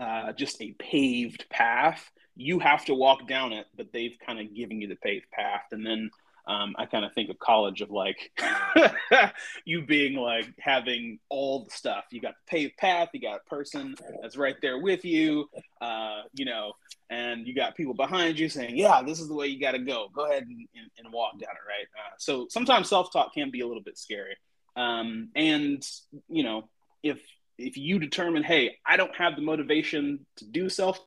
uh, 0.00 0.32
just 0.32 0.60
a 0.60 0.74
paved 0.80 1.46
path. 1.48 2.10
You 2.34 2.58
have 2.58 2.84
to 2.86 2.94
walk 2.94 3.28
down 3.28 3.52
it, 3.52 3.66
but 3.76 3.92
they've 3.92 4.16
kind 4.26 4.40
of 4.40 4.52
given 4.52 4.80
you 4.80 4.88
the 4.88 4.96
paved 4.96 5.30
path. 5.30 5.66
And 5.70 5.86
then 5.86 6.10
um, 6.46 6.74
I 6.76 6.86
kind 6.86 7.04
of 7.04 7.12
think 7.12 7.30
of 7.30 7.38
college 7.38 7.82
of 7.82 7.90
like 7.90 8.32
you 9.64 9.82
being 9.82 10.14
like 10.14 10.46
having 10.58 11.20
all 11.28 11.64
the 11.64 11.70
stuff. 11.70 12.04
You 12.10 12.20
got 12.20 12.34
the 12.34 12.50
paved 12.50 12.76
path, 12.76 13.10
you 13.12 13.20
got 13.20 13.40
a 13.46 13.48
person 13.48 13.94
that's 14.20 14.36
right 14.36 14.56
there 14.60 14.78
with 14.78 15.04
you, 15.04 15.48
uh, 15.80 16.22
you 16.34 16.44
know, 16.44 16.72
and 17.10 17.46
you 17.46 17.54
got 17.54 17.76
people 17.76 17.94
behind 17.94 18.38
you 18.38 18.48
saying, 18.48 18.76
"Yeah, 18.76 19.02
this 19.02 19.20
is 19.20 19.28
the 19.28 19.34
way 19.34 19.46
you 19.46 19.60
got 19.60 19.72
to 19.72 19.78
go. 19.78 20.08
Go 20.12 20.26
ahead 20.26 20.42
and, 20.42 20.68
and, 20.74 20.90
and, 20.98 21.12
walk 21.12 21.38
down 21.38 21.50
it." 21.50 21.68
Right. 21.68 21.86
Uh, 21.96 22.14
so 22.18 22.46
sometimes 22.50 22.88
self 22.88 23.12
talk 23.12 23.32
can 23.34 23.50
be 23.50 23.60
a 23.60 23.66
little 23.66 23.82
bit 23.82 23.96
scary, 23.96 24.36
um, 24.74 25.28
and 25.36 25.86
you 26.28 26.42
know, 26.42 26.68
if 27.04 27.20
if 27.56 27.76
you 27.76 28.00
determine, 28.00 28.42
hey, 28.42 28.78
I 28.84 28.96
don't 28.96 29.14
have 29.14 29.36
the 29.36 29.42
motivation 29.42 30.26
to 30.36 30.44
do 30.44 30.68
self, 30.68 30.98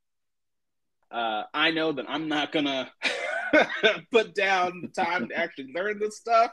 uh, 1.11 1.43
I 1.53 1.71
know 1.71 1.91
that 1.91 2.05
I'm 2.07 2.29
not 2.29 2.53
gonna 2.53 2.89
put 4.11 4.35
down 4.35 4.81
the 4.81 4.87
time 4.87 5.29
to 5.29 5.35
actually 5.35 5.71
learn 5.73 5.99
this 5.99 6.17
stuff. 6.17 6.51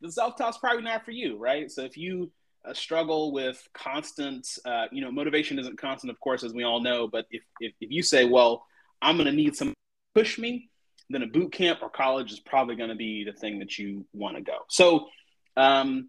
The 0.00 0.10
self 0.10 0.36
talk's 0.36 0.58
probably 0.58 0.82
not 0.82 1.04
for 1.04 1.10
you, 1.10 1.38
right? 1.38 1.70
So 1.70 1.82
if 1.82 1.96
you 1.96 2.30
uh, 2.64 2.74
struggle 2.74 3.32
with 3.32 3.62
constant, 3.74 4.46
uh, 4.64 4.86
you 4.92 5.02
know, 5.02 5.10
motivation 5.10 5.58
isn't 5.58 5.78
constant, 5.78 6.10
of 6.10 6.20
course, 6.20 6.42
as 6.42 6.52
we 6.52 6.64
all 6.64 6.80
know. 6.80 7.08
But 7.08 7.26
if 7.30 7.42
if, 7.60 7.72
if 7.80 7.90
you 7.90 8.02
say, 8.02 8.24
well, 8.24 8.64
I'm 9.02 9.16
gonna 9.16 9.32
need 9.32 9.56
some 9.56 9.74
push 10.14 10.38
me, 10.38 10.70
then 11.10 11.22
a 11.22 11.26
boot 11.26 11.52
camp 11.52 11.80
or 11.82 11.90
college 11.90 12.32
is 12.32 12.40
probably 12.40 12.76
going 12.76 12.88
to 12.88 12.96
be 12.96 13.24
the 13.24 13.32
thing 13.32 13.58
that 13.58 13.78
you 13.78 14.06
want 14.12 14.36
to 14.36 14.42
go. 14.42 14.58
So, 14.68 15.08
um, 15.56 16.08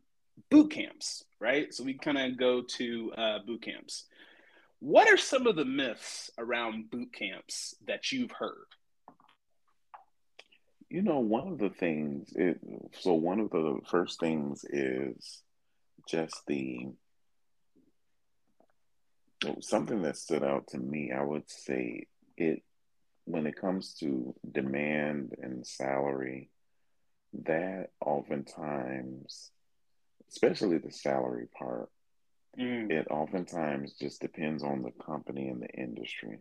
boot 0.50 0.71
camps, 0.71 1.24
right? 1.39 1.74
So 1.74 1.83
we 1.83 1.95
kind 1.95 2.17
of 2.17 2.38
go 2.38 2.62
to 2.62 3.12
uh, 3.17 3.39
boot 3.45 3.63
camps. 3.63 4.05
What 4.79 5.10
are 5.10 5.17
some 5.17 5.48
of 5.48 5.55
the 5.55 5.65
myths 5.65 6.31
around 6.38 6.89
boot 6.89 7.13
camps 7.13 7.75
that 7.88 8.12
you've 8.12 8.31
heard? 8.31 8.65
You 10.91 11.01
know, 11.01 11.19
one 11.19 11.48
of 11.48 11.57
the 11.57 11.69
things, 11.69 12.33
it, 12.36 12.60
so 13.00 13.13
one 13.13 13.39
of 13.39 13.50
the 13.50 13.79
first 13.89 14.19
things 14.19 14.65
is 14.65 15.41
just 16.10 16.36
the 16.48 16.89
something 19.62 20.01
that 20.01 20.17
stood 20.17 20.43
out 20.43 20.67
to 20.67 20.77
me. 20.77 21.13
I 21.17 21.24
would 21.24 21.50
say 21.50 22.07
it 22.36 22.62
when 23.24 23.48
it 23.48 23.55
comes 23.55 23.93
to 24.01 24.36
demand 24.51 25.33
and 25.41 25.65
salary, 25.65 26.50
that 27.45 27.91
oftentimes 28.05 29.51
especially 30.29 30.77
the 30.77 30.91
salary 30.91 31.48
part. 31.57 31.89
Mm. 32.60 32.91
It 32.91 33.07
oftentimes 33.10 33.93
just 33.93 34.19
depends 34.19 34.62
on 34.62 34.81
the 34.81 34.91
company 34.91 35.48
and 35.48 35.62
the 35.62 35.69
industry. 35.69 36.39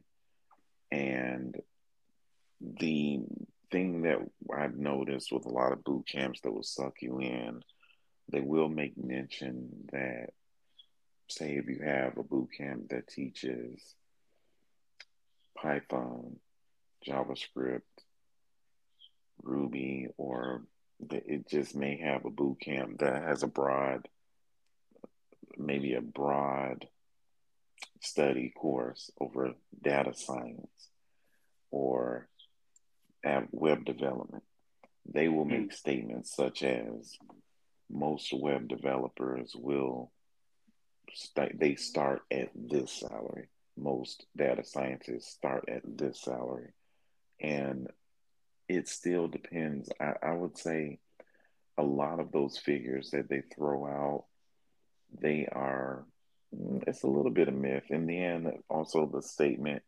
And 0.90 1.56
the 2.60 3.20
thing 3.70 4.02
that 4.02 4.18
I've 4.54 4.76
noticed 4.76 5.32
with 5.32 5.46
a 5.46 5.50
lot 5.50 5.72
of 5.72 5.84
boot 5.84 6.06
camps 6.06 6.40
that 6.40 6.52
will 6.52 6.62
suck 6.62 6.96
you 7.00 7.20
in, 7.20 7.62
they 8.30 8.40
will 8.40 8.68
make 8.68 8.96
mention 8.96 9.88
that, 9.92 10.30
say, 11.28 11.54
if 11.56 11.68
you 11.68 11.80
have 11.84 12.16
a 12.16 12.22
boot 12.22 12.50
camp 12.56 12.90
that 12.90 13.08
teaches 13.08 13.80
Python, 15.56 16.36
JavaScript, 17.06 17.82
Ruby, 19.42 20.08
or 20.16 20.62
it 21.10 21.48
just 21.48 21.74
may 21.74 21.98
have 21.98 22.24
a 22.24 22.30
boot 22.30 22.60
camp 22.60 22.98
that 22.98 23.22
has 23.22 23.42
a 23.42 23.46
broad, 23.46 24.08
maybe 25.56 25.94
a 25.94 26.00
broad 26.00 26.86
study 28.00 28.52
course 28.54 29.10
over 29.20 29.52
data 29.82 30.12
science 30.14 30.68
or 31.70 32.29
web 33.50 33.84
development. 33.84 34.44
They 35.12 35.28
will 35.28 35.44
make 35.44 35.68
mm-hmm. 35.68 35.70
statements 35.70 36.34
such 36.34 36.62
as 36.62 37.16
most 37.90 38.32
web 38.32 38.68
developers 38.68 39.52
will 39.54 40.12
st- 41.12 41.58
they 41.58 41.74
start 41.74 42.22
at 42.30 42.50
this 42.54 42.92
salary. 42.92 43.48
Most 43.76 44.26
data 44.36 44.64
scientists 44.64 45.32
start 45.32 45.68
at 45.68 45.82
this 45.84 46.20
salary. 46.20 46.72
And 47.40 47.88
it 48.68 48.88
still 48.88 49.26
depends. 49.26 49.88
I, 50.00 50.14
I 50.22 50.32
would 50.32 50.56
say 50.56 50.98
a 51.78 51.82
lot 51.82 52.20
of 52.20 52.30
those 52.30 52.58
figures 52.58 53.10
that 53.10 53.28
they 53.28 53.42
throw 53.54 53.86
out, 53.86 54.24
they 55.20 55.48
are, 55.50 56.04
it's 56.86 57.02
a 57.02 57.08
little 57.08 57.30
bit 57.30 57.48
of 57.48 57.54
myth. 57.54 57.84
In 57.88 58.06
the 58.06 58.22
end, 58.22 58.52
also 58.68 59.06
the 59.06 59.22
statement 59.22 59.82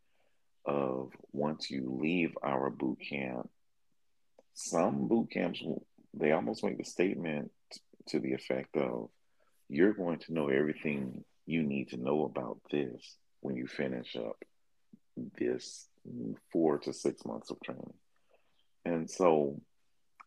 of 0.65 1.11
once 1.33 1.71
you 1.71 1.99
leave 2.01 2.37
our 2.43 2.71
boot 2.71 2.99
camp, 3.09 3.49
some 4.55 5.09
boot 5.09 5.31
camps, 5.31 5.63
they 6.15 6.33
almost 6.33 6.65
make 6.65 6.79
the 6.79 6.85
statement 6.85 7.51
to 8.09 8.21
the 8.21 8.33
effect 8.35 8.77
of, 8.77 9.09
you're 9.69 9.95
going 9.95 10.19
to 10.19 10.33
know 10.33 10.49
everything 10.49 11.25
you 11.47 11.63
need 11.63 11.89
to 11.89 11.97
know 11.97 12.25
about 12.25 12.59
this 12.71 13.17
when 13.41 13.57
you 13.57 13.67
finish 13.67 14.17
up 14.17 14.37
this 15.39 15.89
four 16.53 16.79
to 16.79 16.93
six 16.93 17.25
months 17.25 17.51
of 17.51 17.61
training. 17.61 17.95
And 18.85 19.11
so 19.11 19.61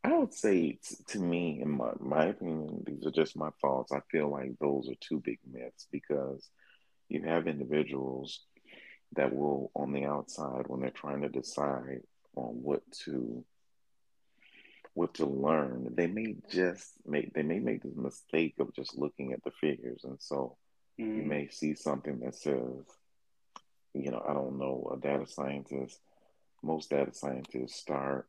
I 0.04 0.14
would 0.18 0.34
say 0.34 0.80
t- 0.88 0.96
to 1.10 1.20
me, 1.20 1.60
in 1.62 1.72
my, 1.72 1.92
my 2.00 2.26
opinion, 2.26 2.84
these 2.86 3.06
are 3.06 3.12
just 3.12 3.36
my 3.36 3.50
thoughts. 3.62 3.92
I 3.92 4.02
feel 4.12 4.30
like 4.30 4.52
those 4.60 4.88
are 4.90 4.96
two 5.00 5.20
big 5.20 5.40
myths 5.52 5.88
because 5.92 6.48
you 7.10 7.24
have 7.24 7.48
individuals 7.48 8.42
that 9.16 9.34
will, 9.34 9.72
on 9.76 9.92
the 9.92 10.06
outside, 10.06 10.68
when 10.68 10.82
they're 10.82 10.92
trying 10.92 11.22
to 11.22 11.30
decide 11.30 12.02
on 12.36 12.62
what 12.62 12.84
to 13.06 13.44
what 14.94 15.16
to 15.16 15.26
learn, 15.26 15.90
they 15.94 16.08
may 16.08 16.36
just 16.50 16.94
make 17.06 17.34
they 17.34 17.44
may 17.44 17.60
make 17.60 17.84
the 17.84 17.92
mistake 18.02 18.56
of 18.60 18.74
just 18.74 18.98
looking 18.98 19.34
at 19.34 19.44
the 19.44 19.52
figures, 19.60 20.02
and 20.04 20.22
so 20.22 20.56
mm. 21.00 21.18
you 21.18 21.24
may 21.24 21.50
see 21.50 21.76
something 21.76 22.20
that 22.22 22.36
says, 22.36 22.86
you 23.94 24.12
know, 24.12 24.24
I 24.28 24.34
don't 24.34 24.58
know, 24.58 24.90
a 24.94 24.98
data 24.98 25.28
scientist. 25.28 26.00
Most 26.64 26.90
data 26.90 27.14
scientists 27.14 27.76
start 27.76 28.28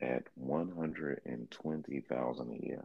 at 0.00 0.24
120,000 0.34 2.50
a 2.50 2.66
year. 2.66 2.84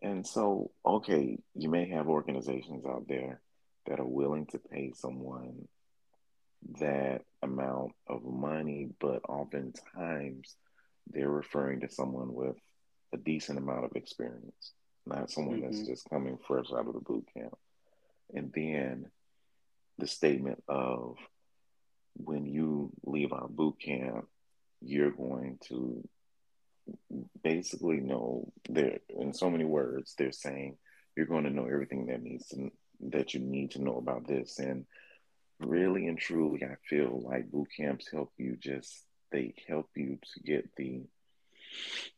And 0.00 0.26
so, 0.26 0.70
okay, 0.86 1.38
you 1.54 1.68
may 1.68 1.88
have 1.88 2.08
organizations 2.08 2.86
out 2.86 3.08
there 3.08 3.40
that 3.86 3.98
are 3.98 4.06
willing 4.06 4.46
to 4.46 4.58
pay 4.58 4.92
someone 4.94 5.66
that 6.80 7.22
amount 7.42 7.92
of 8.06 8.24
money, 8.24 8.88
but 9.00 9.22
oftentimes 9.28 10.56
they're 11.10 11.30
referring 11.30 11.80
to 11.80 11.90
someone 11.90 12.34
with 12.34 12.56
a 13.12 13.16
decent 13.16 13.58
amount 13.58 13.84
of 13.84 13.96
experience, 13.96 14.72
not 15.06 15.30
someone 15.30 15.60
mm-hmm. 15.60 15.72
that's 15.72 15.86
just 15.86 16.08
coming 16.10 16.38
fresh 16.46 16.66
out 16.72 16.86
of 16.86 16.94
the 16.94 17.00
boot 17.00 17.26
camp. 17.34 17.56
And 18.34 18.52
then 18.54 19.06
the 19.96 20.06
statement 20.06 20.62
of 20.68 21.16
when 22.14 22.46
you 22.46 22.90
leave 23.04 23.32
our 23.32 23.48
boot 23.48 23.76
camp, 23.80 24.26
you're 24.80 25.10
going 25.10 25.58
to 25.68 26.06
basically 27.42 27.98
know 28.00 28.50
there 28.68 28.98
in 29.10 29.32
so 29.34 29.50
many 29.50 29.64
words 29.64 30.14
they're 30.16 30.32
saying 30.32 30.76
you're 31.16 31.26
going 31.26 31.44
to 31.44 31.50
know 31.50 31.66
everything 31.66 32.06
that 32.06 32.22
needs 32.22 32.48
to 32.48 32.70
that 33.00 33.34
you 33.34 33.40
need 33.40 33.70
to 33.72 33.82
know 33.82 33.96
about 33.96 34.26
this 34.26 34.58
and 34.58 34.86
really 35.60 36.06
and 36.06 36.18
truly 36.18 36.62
i 36.64 36.76
feel 36.88 37.20
like 37.24 37.50
boot 37.50 37.68
camps 37.76 38.08
help 38.10 38.32
you 38.36 38.56
just 38.58 39.04
they 39.32 39.54
help 39.66 39.88
you 39.94 40.18
to 40.32 40.40
get 40.40 40.68
the 40.76 41.02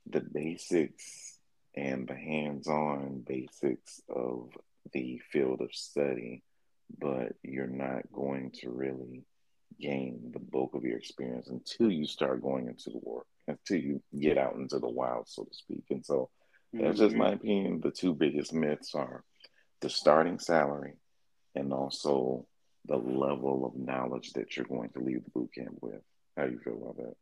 the 0.06 0.20
basics 0.20 1.38
and 1.74 2.06
the 2.08 2.14
hands-on 2.14 3.22
basics 3.26 4.00
of 4.08 4.50
the 4.92 5.20
field 5.32 5.60
of 5.60 5.72
study 5.72 6.42
but 6.98 7.32
you're 7.42 7.66
not 7.66 8.02
going 8.12 8.50
to 8.50 8.70
really 8.70 9.24
gain 9.80 10.30
the 10.32 10.38
bulk 10.38 10.74
of 10.74 10.84
your 10.84 10.98
experience 10.98 11.48
until 11.48 11.90
you 11.90 12.06
start 12.06 12.42
going 12.42 12.68
into 12.68 12.90
the 12.90 13.00
work, 13.02 13.26
until 13.46 13.78
you 13.78 14.02
get 14.18 14.38
out 14.38 14.56
into 14.56 14.78
the 14.78 14.88
wild, 14.88 15.28
so 15.28 15.44
to 15.44 15.54
speak. 15.54 15.84
And 15.90 16.04
so 16.04 16.30
mm-hmm. 16.74 16.84
that's 16.84 16.98
just 16.98 17.14
my 17.14 17.26
mm-hmm. 17.26 17.34
opinion. 17.34 17.80
The 17.80 17.90
two 17.90 18.14
biggest 18.14 18.52
myths 18.52 18.94
are 18.94 19.24
the 19.80 19.90
starting 19.90 20.38
salary 20.38 20.94
and 21.54 21.72
also 21.72 22.46
the 22.86 22.96
level 22.96 23.66
of 23.66 23.76
knowledge 23.76 24.32
that 24.32 24.56
you're 24.56 24.66
going 24.66 24.90
to 24.90 25.00
leave 25.00 25.24
the 25.24 25.30
boot 25.30 25.50
camp 25.54 25.78
with. 25.80 26.00
How 26.36 26.46
do 26.46 26.52
you 26.52 26.58
feel 26.58 26.76
about 26.76 26.96
that? 26.96 27.14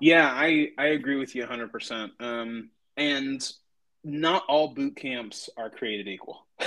Yeah, 0.00 0.26
I, 0.26 0.70
I 0.78 0.86
agree 0.88 1.16
with 1.16 1.34
you 1.34 1.44
100%. 1.44 2.10
Um, 2.20 2.70
and 2.96 3.52
not 4.04 4.44
all 4.48 4.68
boot 4.68 4.96
camps 4.96 5.50
are 5.56 5.70
created 5.70 6.08
equal. 6.08 6.46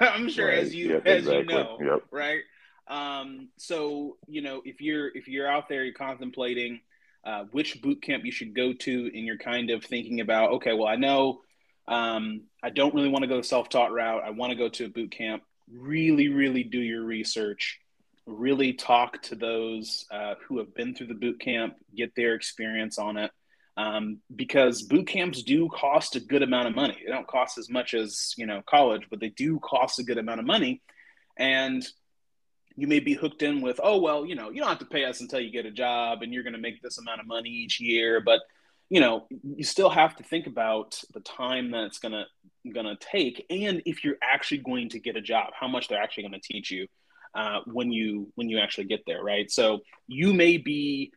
I'm 0.00 0.28
sure 0.28 0.48
right. 0.48 0.58
as 0.58 0.74
you 0.74 0.94
yep, 0.94 1.06
as 1.06 1.26
exactly. 1.26 1.54
you 1.54 1.60
know, 1.60 1.78
yep. 1.80 2.02
right? 2.10 2.42
Um, 2.88 3.48
so 3.56 4.16
you 4.26 4.42
know, 4.42 4.62
if 4.64 4.80
you're 4.80 5.16
if 5.16 5.28
you're 5.28 5.48
out 5.48 5.68
there, 5.68 5.84
you're 5.84 5.94
contemplating 5.94 6.80
uh, 7.24 7.44
which 7.52 7.80
boot 7.82 8.02
camp 8.02 8.24
you 8.24 8.32
should 8.32 8.54
go 8.54 8.72
to, 8.72 9.10
and 9.14 9.24
you're 9.24 9.38
kind 9.38 9.70
of 9.70 9.84
thinking 9.84 10.20
about, 10.20 10.52
okay, 10.52 10.72
well, 10.72 10.88
I 10.88 10.96
know 10.96 11.42
um, 11.86 12.42
I 12.62 12.70
don't 12.70 12.94
really 12.94 13.08
want 13.08 13.22
to 13.22 13.28
go 13.28 13.36
the 13.36 13.44
self-taught 13.44 13.92
route. 13.92 14.22
I 14.24 14.30
want 14.30 14.50
to 14.50 14.56
go 14.56 14.68
to 14.68 14.86
a 14.86 14.88
boot 14.88 15.10
camp. 15.10 15.42
Really, 15.72 16.28
really 16.28 16.64
do 16.64 16.80
your 16.80 17.04
research. 17.04 17.78
really 18.26 18.72
talk 18.72 19.20
to 19.22 19.34
those 19.34 20.06
uh, 20.10 20.34
who 20.46 20.58
have 20.58 20.74
been 20.74 20.94
through 20.94 21.08
the 21.08 21.14
boot 21.14 21.40
camp, 21.40 21.74
get 21.96 22.14
their 22.14 22.34
experience 22.34 22.98
on 22.98 23.16
it. 23.16 23.30
Um, 23.76 24.18
because 24.34 24.82
boot 24.82 25.06
camps 25.06 25.42
do 25.42 25.68
cost 25.68 26.16
a 26.16 26.20
good 26.20 26.42
amount 26.42 26.68
of 26.68 26.74
money. 26.74 26.96
They 27.04 27.10
don't 27.10 27.26
cost 27.26 27.56
as 27.56 27.70
much 27.70 27.94
as 27.94 28.34
you 28.36 28.46
know 28.46 28.62
college, 28.68 29.02
but 29.10 29.20
they 29.20 29.30
do 29.30 29.58
cost 29.60 29.98
a 29.98 30.04
good 30.04 30.18
amount 30.18 30.40
of 30.40 30.46
money. 30.46 30.82
And 31.36 31.86
you 32.76 32.86
may 32.86 33.00
be 33.00 33.14
hooked 33.14 33.42
in 33.42 33.62
with, 33.62 33.80
oh 33.82 33.98
well, 33.98 34.26
you 34.26 34.34
know, 34.34 34.50
you 34.50 34.60
don't 34.60 34.68
have 34.68 34.78
to 34.80 34.84
pay 34.84 35.04
us 35.04 35.20
until 35.20 35.40
you 35.40 35.50
get 35.50 35.66
a 35.66 35.70
job, 35.70 36.22
and 36.22 36.32
you're 36.32 36.42
going 36.42 36.54
to 36.54 36.60
make 36.60 36.82
this 36.82 36.98
amount 36.98 37.20
of 37.20 37.26
money 37.26 37.48
each 37.48 37.80
year. 37.80 38.20
But 38.20 38.40
you 38.90 39.00
know, 39.00 39.26
you 39.30 39.64
still 39.64 39.90
have 39.90 40.16
to 40.16 40.24
think 40.24 40.46
about 40.46 41.00
the 41.14 41.20
time 41.20 41.70
that 41.70 41.84
it's 41.84 42.00
gonna 42.00 42.26
gonna 42.72 42.96
take, 43.00 43.46
and 43.50 43.82
if 43.86 44.04
you're 44.04 44.18
actually 44.22 44.58
going 44.58 44.90
to 44.90 44.98
get 44.98 45.16
a 45.16 45.20
job, 45.20 45.52
how 45.58 45.68
much 45.68 45.88
they're 45.88 46.02
actually 46.02 46.24
going 46.24 46.40
to 46.40 46.52
teach 46.52 46.70
you 46.70 46.86
uh, 47.34 47.60
when 47.66 47.92
you 47.92 48.32
when 48.34 48.48
you 48.48 48.58
actually 48.58 48.84
get 48.84 49.00
there, 49.06 49.22
right? 49.22 49.50
So 49.50 49.80
you 50.06 50.32
may 50.32 50.56
be 50.56 51.12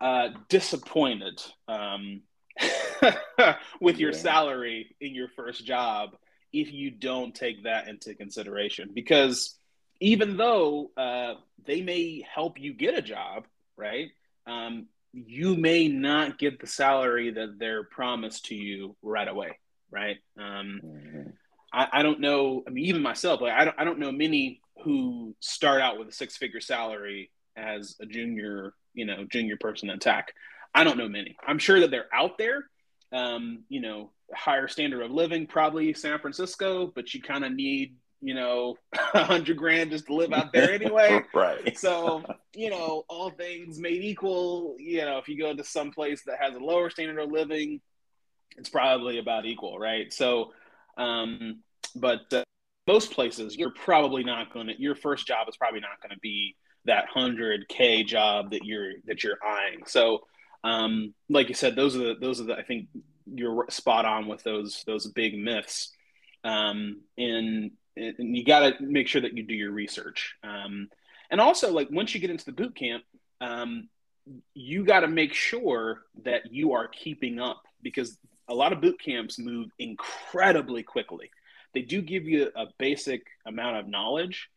uh, 0.00 0.28
disappointed 0.48 1.40
um, 1.68 2.22
with 3.80 3.98
your 3.98 4.12
yeah. 4.12 4.18
salary 4.18 4.96
in 5.00 5.14
your 5.14 5.28
first 5.28 5.64
job 5.64 6.10
if 6.52 6.72
you 6.72 6.90
don't 6.90 7.34
take 7.34 7.64
that 7.64 7.88
into 7.88 8.14
consideration, 8.14 8.90
because 8.94 9.56
even 10.00 10.36
though 10.36 10.90
uh, 10.96 11.34
they 11.66 11.80
may 11.80 12.24
help 12.32 12.58
you 12.58 12.72
get 12.72 12.96
a 12.96 13.02
job, 13.02 13.44
right? 13.76 14.08
Um, 14.46 14.86
you 15.12 15.56
may 15.56 15.88
not 15.88 16.38
get 16.38 16.60
the 16.60 16.66
salary 16.66 17.30
that 17.32 17.58
they're 17.58 17.84
promised 17.84 18.46
to 18.46 18.54
you 18.54 18.96
right 19.02 19.28
away, 19.28 19.58
right? 19.94 20.16
Um, 20.38 20.80
mm-hmm. 20.84 21.30
I, 21.72 21.88
I, 21.92 22.02
don't 22.02 22.20
know. 22.20 22.64
I 22.66 22.70
mean, 22.70 22.86
even 22.86 23.02
myself, 23.02 23.40
like 23.40 23.52
I 23.52 23.64
don't, 23.64 23.78
I 23.78 23.84
don't 23.84 24.00
know 24.00 24.12
many 24.12 24.60
who 24.82 25.34
start 25.40 25.80
out 25.80 25.98
with 25.98 26.08
a 26.08 26.12
six-figure 26.12 26.60
salary 26.60 27.30
as 27.56 27.96
a 28.00 28.06
junior, 28.06 28.74
you 28.92 29.06
know, 29.06 29.24
junior 29.30 29.56
person 29.56 29.90
in 29.90 29.98
tech. 29.98 30.32
I 30.74 30.82
don't 30.84 30.98
know 30.98 31.08
many. 31.08 31.36
I'm 31.46 31.58
sure 31.58 31.80
that 31.80 31.90
they're 31.90 32.12
out 32.12 32.36
there. 32.36 32.64
Um, 33.12 33.62
you 33.68 33.80
know, 33.80 34.10
higher 34.34 34.66
standard 34.66 35.02
of 35.02 35.12
living, 35.12 35.46
probably 35.46 35.94
San 35.94 36.18
Francisco, 36.18 36.92
but 36.94 37.14
you 37.14 37.22
kind 37.22 37.44
of 37.44 37.52
need 37.52 37.94
you 38.24 38.32
know, 38.32 38.76
a 39.14 39.22
hundred 39.22 39.58
grand 39.58 39.90
just 39.90 40.06
to 40.06 40.14
live 40.14 40.32
out 40.32 40.52
there 40.52 40.72
anyway. 40.72 41.22
right. 41.34 41.78
So, 41.78 42.24
you 42.54 42.70
know, 42.70 43.04
all 43.08 43.30
things 43.30 43.78
made 43.78 44.02
equal, 44.02 44.76
you 44.78 45.02
know, 45.02 45.18
if 45.18 45.28
you 45.28 45.38
go 45.38 45.54
to 45.54 45.62
some 45.62 45.92
place 45.92 46.22
that 46.24 46.38
has 46.40 46.54
a 46.56 46.58
lower 46.58 46.88
standard 46.88 47.18
of 47.18 47.30
living, 47.30 47.82
it's 48.56 48.68
probably 48.68 49.18
about 49.18 49.46
equal, 49.46 49.78
right? 49.78 50.12
So, 50.12 50.52
um, 50.96 51.60
but 51.94 52.32
uh, 52.32 52.44
most 52.86 53.12
places, 53.12 53.56
you're 53.56 53.72
probably 53.72 54.24
not 54.24 54.52
going 54.52 54.68
to. 54.68 54.80
Your 54.80 54.94
first 54.94 55.26
job 55.26 55.48
is 55.48 55.56
probably 55.56 55.80
not 55.80 56.00
going 56.02 56.14
to 56.14 56.20
be 56.20 56.56
that 56.84 57.06
hundred 57.08 57.66
k 57.68 58.04
job 58.04 58.50
that 58.50 58.64
you're 58.64 58.92
that 59.06 59.24
you're 59.24 59.38
eyeing. 59.44 59.82
So, 59.86 60.20
um, 60.62 61.14
like 61.28 61.48
you 61.48 61.54
said, 61.54 61.76
those 61.76 61.96
are 61.96 62.00
the 62.00 62.14
those 62.20 62.40
are 62.40 62.44
the 62.44 62.56
I 62.56 62.62
think 62.62 62.88
you're 63.26 63.66
spot 63.70 64.04
on 64.04 64.26
with 64.26 64.42
those 64.42 64.84
those 64.86 65.06
big 65.08 65.38
myths. 65.38 65.92
Um, 66.44 67.00
and 67.16 67.70
and 67.96 68.36
you 68.36 68.44
got 68.44 68.60
to 68.60 68.84
make 68.84 69.08
sure 69.08 69.22
that 69.22 69.36
you 69.36 69.44
do 69.44 69.54
your 69.54 69.72
research. 69.72 70.34
Um, 70.42 70.88
and 71.30 71.40
also, 71.40 71.72
like 71.72 71.88
once 71.90 72.14
you 72.14 72.20
get 72.20 72.30
into 72.30 72.44
the 72.44 72.52
boot 72.52 72.74
camp, 72.74 73.04
um, 73.40 73.88
you 74.54 74.84
got 74.84 75.00
to 75.00 75.08
make 75.08 75.32
sure 75.32 76.02
that 76.24 76.52
you 76.52 76.72
are 76.72 76.88
keeping 76.88 77.38
up 77.40 77.62
because 77.82 78.18
a 78.48 78.54
lot 78.54 78.72
of 78.72 78.80
boot 78.80 79.00
camps 79.00 79.38
move 79.38 79.70
incredibly 79.78 80.82
quickly. 80.82 81.30
They 81.72 81.82
do 81.82 82.02
give 82.02 82.24
you 82.24 82.50
a 82.54 82.66
basic 82.78 83.26
amount 83.46 83.78
of 83.78 83.88
knowledge, 83.88 84.48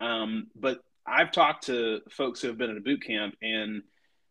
um, 0.00 0.48
but 0.54 0.80
I've 1.06 1.32
talked 1.32 1.66
to 1.66 2.00
folks 2.10 2.40
who 2.40 2.48
have 2.48 2.58
been 2.58 2.70
in 2.70 2.76
a 2.76 2.80
boot 2.80 3.04
camp 3.04 3.36
and 3.40 3.82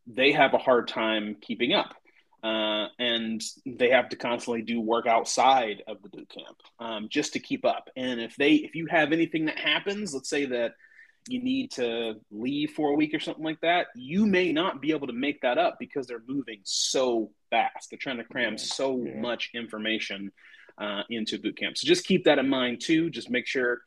they 0.08 0.32
have 0.34 0.54
a 0.54 0.60
hard 0.60 0.88
time 0.88 1.38
keeping 1.42 1.74
up. 1.74 1.96
Uh, 2.44 2.90
and 3.00 3.42
they 3.66 3.90
have 3.90 4.10
to 4.10 4.16
constantly 4.16 4.62
do 4.62 4.80
work 4.80 5.08
outside 5.08 5.82
of 5.88 6.00
the 6.04 6.10
boot 6.10 6.30
camp 6.30 6.58
um, 6.80 7.08
just 7.10 7.34
to 7.34 7.40
keep 7.40 7.66
up. 7.66 7.90
And 7.96 8.22
if 8.22 8.36
they, 8.36 8.54
if 8.54 8.76
you 8.76 8.86
have 8.86 9.12
anything 9.12 9.46
that 9.46 9.58
happens, 9.58 10.14
let's 10.14 10.30
say 10.30 10.46
that 10.46 10.74
you 11.28 11.42
need 11.42 11.72
to 11.72 12.16
leave 12.32 12.72
for 12.72 12.92
a 12.92 12.96
week 12.96 13.14
or 13.14 13.20
something 13.20 13.44
like 13.44 13.62
that, 13.62 13.88
you 13.96 14.26
may 14.26 14.52
not 14.52 14.82
be 14.82 14.92
able 14.92 15.08
to 15.08 15.14
make 15.14 15.42
that 15.42 15.58
up 15.58 15.78
because 15.80 16.06
they're 16.06 16.24
moving 16.28 16.60
so 16.64 17.32
fast. 17.50 17.90
They're 17.90 18.00
trying 18.00 18.18
to 18.18 18.24
cram 18.24 18.58
so 18.58 19.04
yeah. 19.04 19.20
much 19.20 19.50
information 19.56 20.32
uh, 20.78 21.02
into 21.10 21.40
boot 21.40 21.58
camp. 21.58 21.78
So 21.78 21.88
just 21.88 22.06
keep 22.06 22.26
that 22.26 22.38
in 22.38 22.48
mind 22.48 22.82
too. 22.82 23.10
Just 23.10 23.30
make 23.30 23.48
sure, 23.48 23.80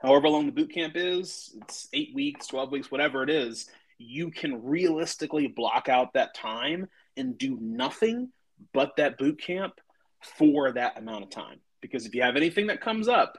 however 0.00 0.28
long 0.28 0.46
the 0.46 0.52
boot 0.52 0.72
camp 0.72 0.94
is, 0.96 1.56
it's 1.62 1.88
eight 1.92 2.14
weeks, 2.14 2.46
12 2.46 2.70
weeks, 2.70 2.90
whatever 2.90 3.24
it 3.24 3.30
is, 3.30 3.68
you 3.98 4.30
can 4.30 4.64
realistically 4.64 5.48
block 5.48 5.88
out 5.88 6.12
that 6.14 6.34
time 6.34 6.88
and 7.16 7.38
do 7.38 7.58
nothing 7.60 8.30
but 8.72 8.96
that 8.96 9.18
boot 9.18 9.40
camp 9.40 9.74
for 10.38 10.72
that 10.72 10.96
amount 10.96 11.24
of 11.24 11.30
time. 11.30 11.58
Because 11.80 12.06
if 12.06 12.14
you 12.14 12.22
have 12.22 12.36
anything 12.36 12.68
that 12.68 12.80
comes 12.80 13.08
up 13.08 13.38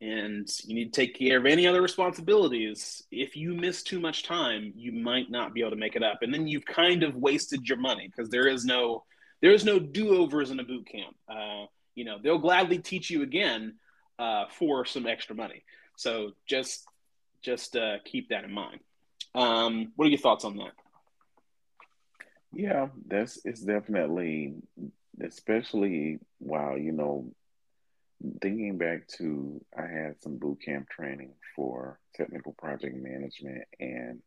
and 0.00 0.48
you 0.64 0.74
need 0.74 0.92
to 0.92 1.00
take 1.00 1.18
care 1.18 1.38
of 1.38 1.46
any 1.46 1.66
other 1.66 1.82
responsibilities, 1.82 3.02
if 3.10 3.36
you 3.36 3.54
miss 3.54 3.82
too 3.82 3.98
much 3.98 4.22
time, 4.22 4.72
you 4.76 4.92
might 4.92 5.30
not 5.30 5.54
be 5.54 5.60
able 5.60 5.70
to 5.70 5.76
make 5.76 5.96
it 5.96 6.04
up. 6.04 6.22
And 6.22 6.32
then 6.32 6.46
you've 6.46 6.64
kind 6.64 7.02
of 7.02 7.16
wasted 7.16 7.68
your 7.68 7.78
money 7.78 8.06
because 8.06 8.30
there 8.30 8.46
is 8.46 8.64
no 8.64 9.04
there 9.40 9.52
is 9.52 9.64
no 9.64 9.78
do-overs 9.78 10.50
in 10.50 10.58
a 10.58 10.64
boot 10.64 10.88
camp. 10.88 11.14
Uh, 11.28 11.66
you 11.94 12.04
know, 12.04 12.18
they'll 12.22 12.38
gladly 12.38 12.78
teach 12.78 13.08
you 13.08 13.22
again 13.22 13.74
uh, 14.18 14.46
for 14.50 14.84
some 14.84 15.06
extra 15.06 15.34
money. 15.34 15.64
So 15.96 16.32
just 16.46 16.84
just 17.42 17.76
uh, 17.76 17.98
keep 18.04 18.28
that 18.28 18.44
in 18.44 18.52
mind. 18.52 18.80
Um, 19.34 19.92
what 19.96 20.06
are 20.06 20.10
your 20.10 20.18
thoughts 20.18 20.44
on 20.44 20.56
that? 20.56 20.72
Yeah, 22.52 22.88
that's 23.06 23.40
it's 23.44 23.60
definitely, 23.60 24.54
especially 25.20 26.18
while 26.38 26.78
you 26.78 26.92
know, 26.92 27.32
thinking 28.40 28.78
back 28.78 29.06
to 29.18 29.60
I 29.76 29.82
had 29.82 30.22
some 30.22 30.38
boot 30.38 30.60
camp 30.64 30.88
training 30.88 31.34
for 31.54 31.98
technical 32.14 32.52
project 32.52 32.96
management, 32.96 33.64
and 33.78 34.20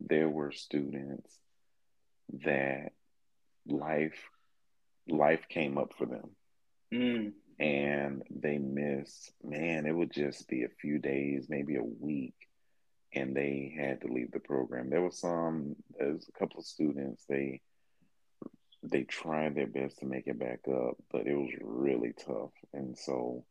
there 0.00 0.28
were 0.28 0.52
students 0.52 1.30
that 2.44 2.92
life 3.66 4.18
life 5.08 5.46
came 5.48 5.78
up 5.78 5.92
for 5.96 6.06
them. 6.06 6.30
Mm. 6.92 7.32
And 7.60 8.22
they 8.30 8.58
missed, 8.58 9.32
man, 9.42 9.86
it 9.86 9.92
would 9.92 10.10
just 10.10 10.48
be 10.48 10.64
a 10.64 10.80
few 10.80 10.98
days, 10.98 11.46
maybe 11.48 11.76
a 11.76 11.84
week 11.84 12.34
and 13.14 13.34
they 13.34 13.74
had 13.78 14.00
to 14.00 14.12
leave 14.12 14.32
the 14.32 14.40
program. 14.40 14.90
There 14.90 15.02
was 15.02 15.18
some, 15.18 15.76
there's 15.98 16.28
a 16.28 16.38
couple 16.38 16.58
of 16.58 16.66
students, 16.66 17.24
they 17.28 17.60
they 18.90 19.02
tried 19.02 19.54
their 19.54 19.66
best 19.66 19.98
to 19.98 20.06
make 20.06 20.26
it 20.26 20.38
back 20.38 20.60
up, 20.68 20.96
but 21.10 21.26
it 21.26 21.34
was 21.34 21.50
really 21.60 22.12
tough. 22.12 22.52
And 22.72 22.96
so 22.96 23.44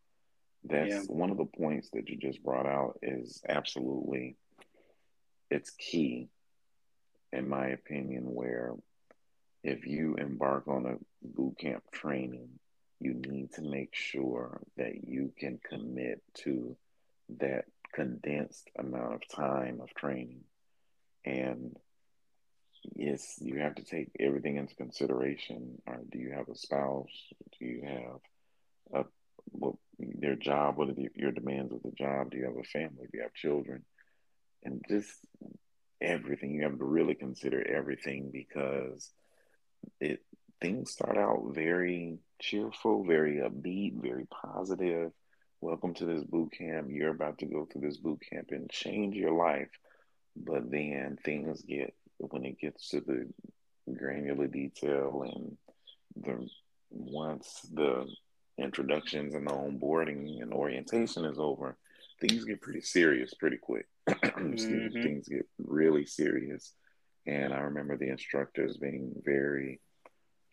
that's 0.63 0.89
yeah. 0.89 1.01
one 1.07 1.31
of 1.31 1.37
the 1.37 1.45
points 1.45 1.89
that 1.93 2.07
you 2.07 2.17
just 2.17 2.43
brought 2.43 2.65
out 2.67 2.99
is 3.01 3.41
absolutely 3.47 4.37
it's 5.49 5.71
key 5.71 6.29
in 7.31 7.49
my 7.49 7.67
opinion 7.67 8.23
where 8.33 8.73
if 9.63 9.85
you 9.87 10.15
embark 10.15 10.67
on 10.67 10.85
a 10.85 10.97
boot 11.25 11.57
camp 11.57 11.83
training, 11.91 12.49
you 12.99 13.13
need 13.13 13.51
to 13.53 13.61
make 13.61 13.93
sure 13.93 14.61
that 14.77 15.07
you 15.07 15.31
can 15.37 15.59
commit 15.67 16.21
to 16.35 16.75
that 17.39 17.65
condensed 17.93 18.69
amount 18.77 19.13
of 19.13 19.27
time 19.27 19.79
of 19.81 19.93
training. 19.93 20.43
And 21.25 21.77
yes, 22.95 23.37
you 23.39 23.59
have 23.59 23.75
to 23.75 23.83
take 23.83 24.09
everything 24.19 24.57
into 24.57 24.75
consideration. 24.75 25.81
Or 25.87 25.99
do 26.11 26.19
you 26.19 26.31
have 26.31 26.49
a 26.49 26.55
spouse? 26.55 27.11
Do 27.59 27.65
you 27.65 27.83
have 27.85 29.01
a 29.03 29.05
what 29.45 29.75
their 29.99 30.35
job? 30.35 30.77
What 30.77 30.89
are 30.89 30.93
the, 30.93 31.09
your 31.15 31.31
demands 31.31 31.73
of 31.73 31.81
the 31.83 31.91
job? 31.91 32.31
Do 32.31 32.37
you 32.37 32.45
have 32.45 32.57
a 32.57 32.63
family? 32.63 33.07
Do 33.11 33.17
you 33.17 33.23
have 33.23 33.33
children? 33.33 33.83
And 34.63 34.83
just 34.89 35.11
everything. 36.01 36.51
You 36.51 36.63
have 36.63 36.77
to 36.77 36.85
really 36.85 37.15
consider 37.15 37.65
everything 37.65 38.29
because 38.31 39.09
it 39.99 40.21
things 40.61 40.91
start 40.91 41.17
out 41.17 41.43
very 41.53 42.19
cheerful, 42.41 43.05
very 43.05 43.37
upbeat, 43.37 44.01
very 44.01 44.25
positive, 44.27 45.11
welcome 45.59 45.93
to 45.93 46.05
this 46.05 46.23
boot 46.23 46.53
camp. 46.57 46.87
You're 46.89 47.11
about 47.11 47.39
to 47.39 47.45
go 47.45 47.65
through 47.65 47.81
this 47.81 47.97
boot 47.97 48.21
camp 48.31 48.47
and 48.51 48.69
change 48.69 49.15
your 49.15 49.33
life. 49.33 49.69
But 50.35 50.71
then 50.71 51.17
things 51.23 51.61
get, 51.61 51.93
when 52.31 52.45
it 52.45 52.59
gets 52.59 52.89
to 52.89 53.01
the 53.01 53.27
granular 53.93 54.47
detail 54.47 55.23
and 55.25 55.57
the, 56.15 56.47
once 56.89 57.61
the 57.73 58.07
introductions 58.57 59.33
and 59.33 59.47
the 59.47 59.51
onboarding 59.51 60.41
and 60.41 60.53
orientation 60.53 61.25
is 61.25 61.39
over, 61.39 61.77
things 62.21 62.45
get 62.45 62.61
pretty 62.61 62.81
serious 62.81 63.33
pretty 63.33 63.57
quick. 63.57 63.87
mm-hmm. 64.09 65.01
Things 65.01 65.27
get 65.27 65.47
really 65.57 66.05
serious. 66.05 66.73
And 67.25 67.53
I 67.53 67.59
remember 67.59 67.97
the 67.97 68.09
instructors 68.09 68.77
being 68.77 69.13
very 69.23 69.79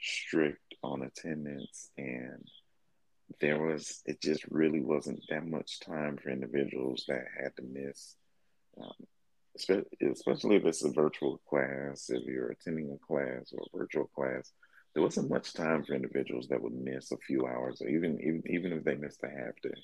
strict 0.01 0.75
on 0.83 1.03
attendance 1.03 1.91
and 1.99 2.49
there 3.41 3.61
was 3.61 4.03
it 4.07 4.21
just 4.21 4.45
really 4.51 4.81
wasn't 4.81 5.23
that 5.29 5.47
much 5.47 5.81
time 5.81 6.17
for 6.17 6.31
individuals 6.31 7.05
that 7.07 7.25
had 7.41 7.55
to 7.57 7.63
miss 7.63 8.17
um, 8.81 8.93
especially 9.69 10.57
if 10.57 10.65
it's 10.65 10.85
a 10.85 10.91
virtual 10.91 11.41
class, 11.49 12.11
if 12.11 12.25
you're 12.27 12.51
attending 12.51 12.93
a 12.93 13.07
class 13.07 13.53
or 13.53 13.61
a 13.61 13.79
virtual 13.79 14.07
class, 14.15 14.53
there 14.95 15.03
wasn't 15.03 15.31
much 15.31 15.53
time 15.53 15.85
for 15.85 15.95
individuals 15.95 16.49
that 16.49 16.63
would 16.63 16.75
miss 16.75 17.13
a 17.13 17.17
few 17.19 17.47
hours, 17.47 17.81
or 17.81 17.89
even 17.89 18.21
even, 18.21 18.43
even 18.47 18.73
if 18.73 18.85
they 18.85 18.95
missed 18.95 19.23
a 19.23 19.29
half 19.29 19.61
day. 19.63 19.81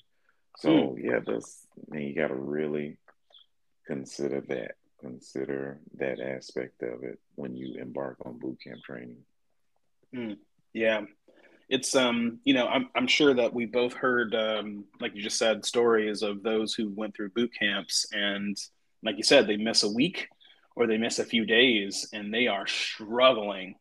So 0.57 0.69
mm. 0.69 1.03
yeah, 1.03 1.19
that's 1.25 1.65
I 1.91 1.95
mean, 1.95 2.07
you 2.07 2.15
got 2.15 2.27
to 2.29 2.35
really 2.35 2.97
consider 3.85 4.41
that. 4.49 4.75
Consider 4.99 5.79
that 5.99 6.19
aspect 6.19 6.81
of 6.81 7.03
it 7.03 7.19
when 7.35 7.55
you 7.55 7.79
embark 7.79 8.17
on 8.25 8.39
boot 8.39 8.57
camp 8.63 8.81
training. 8.83 9.19
Mm. 10.13 10.37
Yeah, 10.73 11.01
it's 11.69 11.95
um 11.95 12.39
you 12.43 12.53
know 12.53 12.67
I'm 12.67 12.89
I'm 12.95 13.07
sure 13.07 13.33
that 13.33 13.53
we 13.53 13.65
both 13.65 13.93
heard 13.93 14.33
um 14.33 14.85
like 14.99 15.15
you 15.15 15.21
just 15.21 15.37
said 15.37 15.65
stories 15.65 16.21
of 16.21 16.43
those 16.43 16.73
who 16.73 16.89
went 16.89 17.15
through 17.15 17.29
boot 17.29 17.51
camps 17.57 18.05
and 18.11 18.57
like 19.03 19.17
you 19.17 19.23
said 19.23 19.47
they 19.47 19.57
miss 19.57 19.83
a 19.83 19.91
week 19.91 20.27
or 20.75 20.87
they 20.87 20.97
miss 20.97 21.19
a 21.19 21.25
few 21.25 21.45
days 21.45 22.07
and 22.13 22.33
they 22.33 22.47
are 22.47 22.67
struggling 22.67 23.75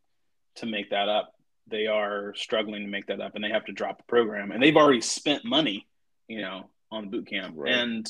to 0.56 0.66
make 0.66 0.90
that 0.90 1.08
up. 1.08 1.32
They 1.68 1.86
are 1.86 2.34
struggling 2.36 2.82
to 2.82 2.88
make 2.88 3.06
that 3.06 3.20
up 3.20 3.34
and 3.34 3.44
they 3.44 3.50
have 3.50 3.66
to 3.66 3.72
drop 3.72 3.98
the 3.98 4.04
program 4.04 4.50
and 4.50 4.62
they've 4.62 4.76
already 4.76 5.00
spent 5.00 5.44
money, 5.44 5.86
you 6.28 6.40
know, 6.40 6.70
on 6.90 7.04
the 7.04 7.10
boot 7.10 7.28
camp. 7.28 7.54
Right. 7.56 7.74
And 7.74 8.08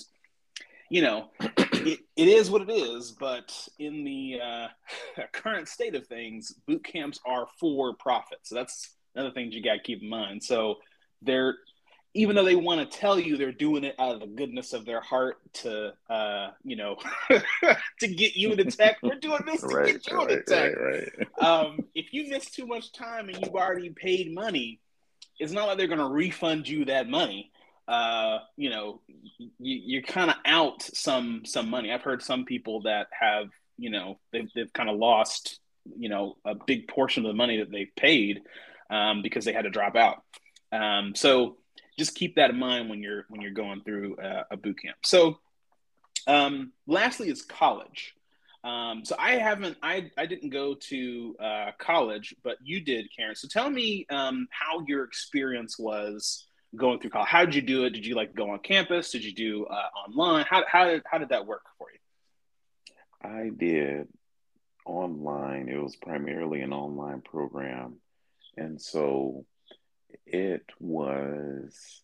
you 0.88 1.02
know, 1.02 1.30
it, 1.56 2.00
it 2.16 2.28
is 2.28 2.50
what 2.50 2.62
it 2.62 2.70
is, 2.70 3.10
but 3.10 3.52
in 3.78 4.04
the 4.04 4.40
uh, 4.40 5.22
current 5.32 5.68
state 5.68 5.94
of 5.94 6.06
things, 6.06 6.54
boot 6.66 6.84
camps 6.84 7.18
are 7.26 7.46
for 7.58 7.94
profit. 7.94 8.38
So 8.42 8.54
that's 8.54 8.94
another 9.14 9.32
thing 9.32 9.50
you 9.50 9.62
got 9.62 9.74
to 9.74 9.80
keep 9.80 10.02
in 10.02 10.08
mind. 10.08 10.42
So 10.42 10.76
they're 11.22 11.56
even 12.16 12.34
though 12.34 12.44
they 12.44 12.56
want 12.56 12.80
to 12.80 12.98
tell 12.98 13.18
you 13.18 13.36
they're 13.36 13.52
doing 13.52 13.84
it 13.84 13.94
out 13.98 14.14
of 14.14 14.20
the 14.20 14.26
goodness 14.26 14.72
of 14.72 14.84
their 14.84 15.00
heart 15.00 15.38
to 15.52 15.92
uh, 16.10 16.50
you 16.64 16.76
know 16.76 16.96
to 18.00 18.08
get 18.08 18.36
you 18.36 18.52
into 18.52 18.64
tech 18.64 18.98
we're 19.02 19.14
doing 19.16 19.40
this 19.46 19.60
to 19.60 19.66
right, 19.68 19.92
get 19.92 20.10
you 20.10 20.16
right, 20.16 20.30
into 20.30 20.42
tech 20.42 20.76
right, 20.76 21.08
right. 21.18 21.28
um, 21.46 21.78
if 21.94 22.12
you 22.12 22.28
miss 22.28 22.50
too 22.50 22.66
much 22.66 22.92
time 22.92 23.28
and 23.28 23.38
you've 23.40 23.54
already 23.54 23.90
paid 23.90 24.34
money 24.34 24.80
it's 25.38 25.52
not 25.52 25.66
like 25.66 25.78
they're 25.78 25.86
going 25.86 25.98
to 25.98 26.06
refund 26.06 26.68
you 26.68 26.84
that 26.86 27.08
money 27.08 27.50
uh, 27.88 28.38
you 28.56 28.70
know 28.70 29.00
you, 29.38 29.50
you're 29.58 30.02
kind 30.02 30.30
of 30.30 30.36
out 30.44 30.82
some 30.82 31.42
some 31.44 31.68
money 31.68 31.92
i've 31.92 32.02
heard 32.02 32.22
some 32.22 32.44
people 32.44 32.82
that 32.82 33.06
have 33.18 33.48
you 33.78 33.90
know 33.90 34.18
they've, 34.32 34.48
they've 34.54 34.72
kind 34.72 34.88
of 34.88 34.96
lost 34.96 35.60
you 35.96 36.08
know 36.08 36.36
a 36.44 36.54
big 36.66 36.88
portion 36.88 37.24
of 37.24 37.30
the 37.30 37.36
money 37.36 37.58
that 37.58 37.70
they've 37.70 37.94
paid 37.96 38.40
um, 38.90 39.22
because 39.22 39.44
they 39.44 39.52
had 39.52 39.62
to 39.62 39.70
drop 39.70 39.96
out. 39.96 40.22
Um, 40.72 41.14
so 41.14 41.56
just 41.98 42.14
keep 42.14 42.36
that 42.36 42.50
in 42.50 42.58
mind 42.58 42.90
when 42.90 43.02
you're 43.02 43.24
when 43.28 43.40
you're 43.40 43.52
going 43.52 43.82
through 43.82 44.16
a, 44.22 44.46
a 44.52 44.56
boot 44.56 44.80
camp. 44.82 44.96
So 45.04 45.38
um, 46.26 46.72
lastly 46.86 47.28
is 47.28 47.42
college. 47.42 48.14
Um, 48.64 49.04
so 49.04 49.14
I 49.16 49.34
haven't, 49.34 49.76
I, 49.80 50.10
I 50.18 50.26
didn't 50.26 50.50
go 50.50 50.74
to 50.74 51.36
uh, 51.38 51.70
college, 51.78 52.34
but 52.42 52.56
you 52.64 52.80
did, 52.80 53.08
Carens. 53.16 53.38
So 53.38 53.46
tell 53.46 53.70
me 53.70 54.06
um, 54.10 54.48
how 54.50 54.84
your 54.88 55.04
experience 55.04 55.78
was 55.78 56.48
going 56.74 56.98
through 56.98 57.10
college. 57.10 57.28
How 57.28 57.44
did 57.44 57.54
you 57.54 57.62
do 57.62 57.84
it? 57.84 57.90
Did 57.90 58.04
you 58.04 58.16
like 58.16 58.34
go 58.34 58.50
on 58.50 58.58
campus? 58.58 59.12
Did 59.12 59.22
you 59.22 59.32
do 59.32 59.66
uh, 59.66 59.88
online? 60.08 60.46
How, 60.50 60.64
how, 60.66 60.86
did, 60.86 61.02
how 61.08 61.18
did 61.18 61.28
that 61.28 61.46
work 61.46 61.62
for 61.78 61.86
you? 61.92 63.30
I 63.30 63.50
did 63.56 64.08
online. 64.84 65.68
It 65.68 65.80
was 65.80 65.94
primarily 65.94 66.60
an 66.62 66.72
online 66.72 67.20
program. 67.20 67.98
And 68.56 68.80
so 68.80 69.44
it 70.26 70.64
was 70.80 72.02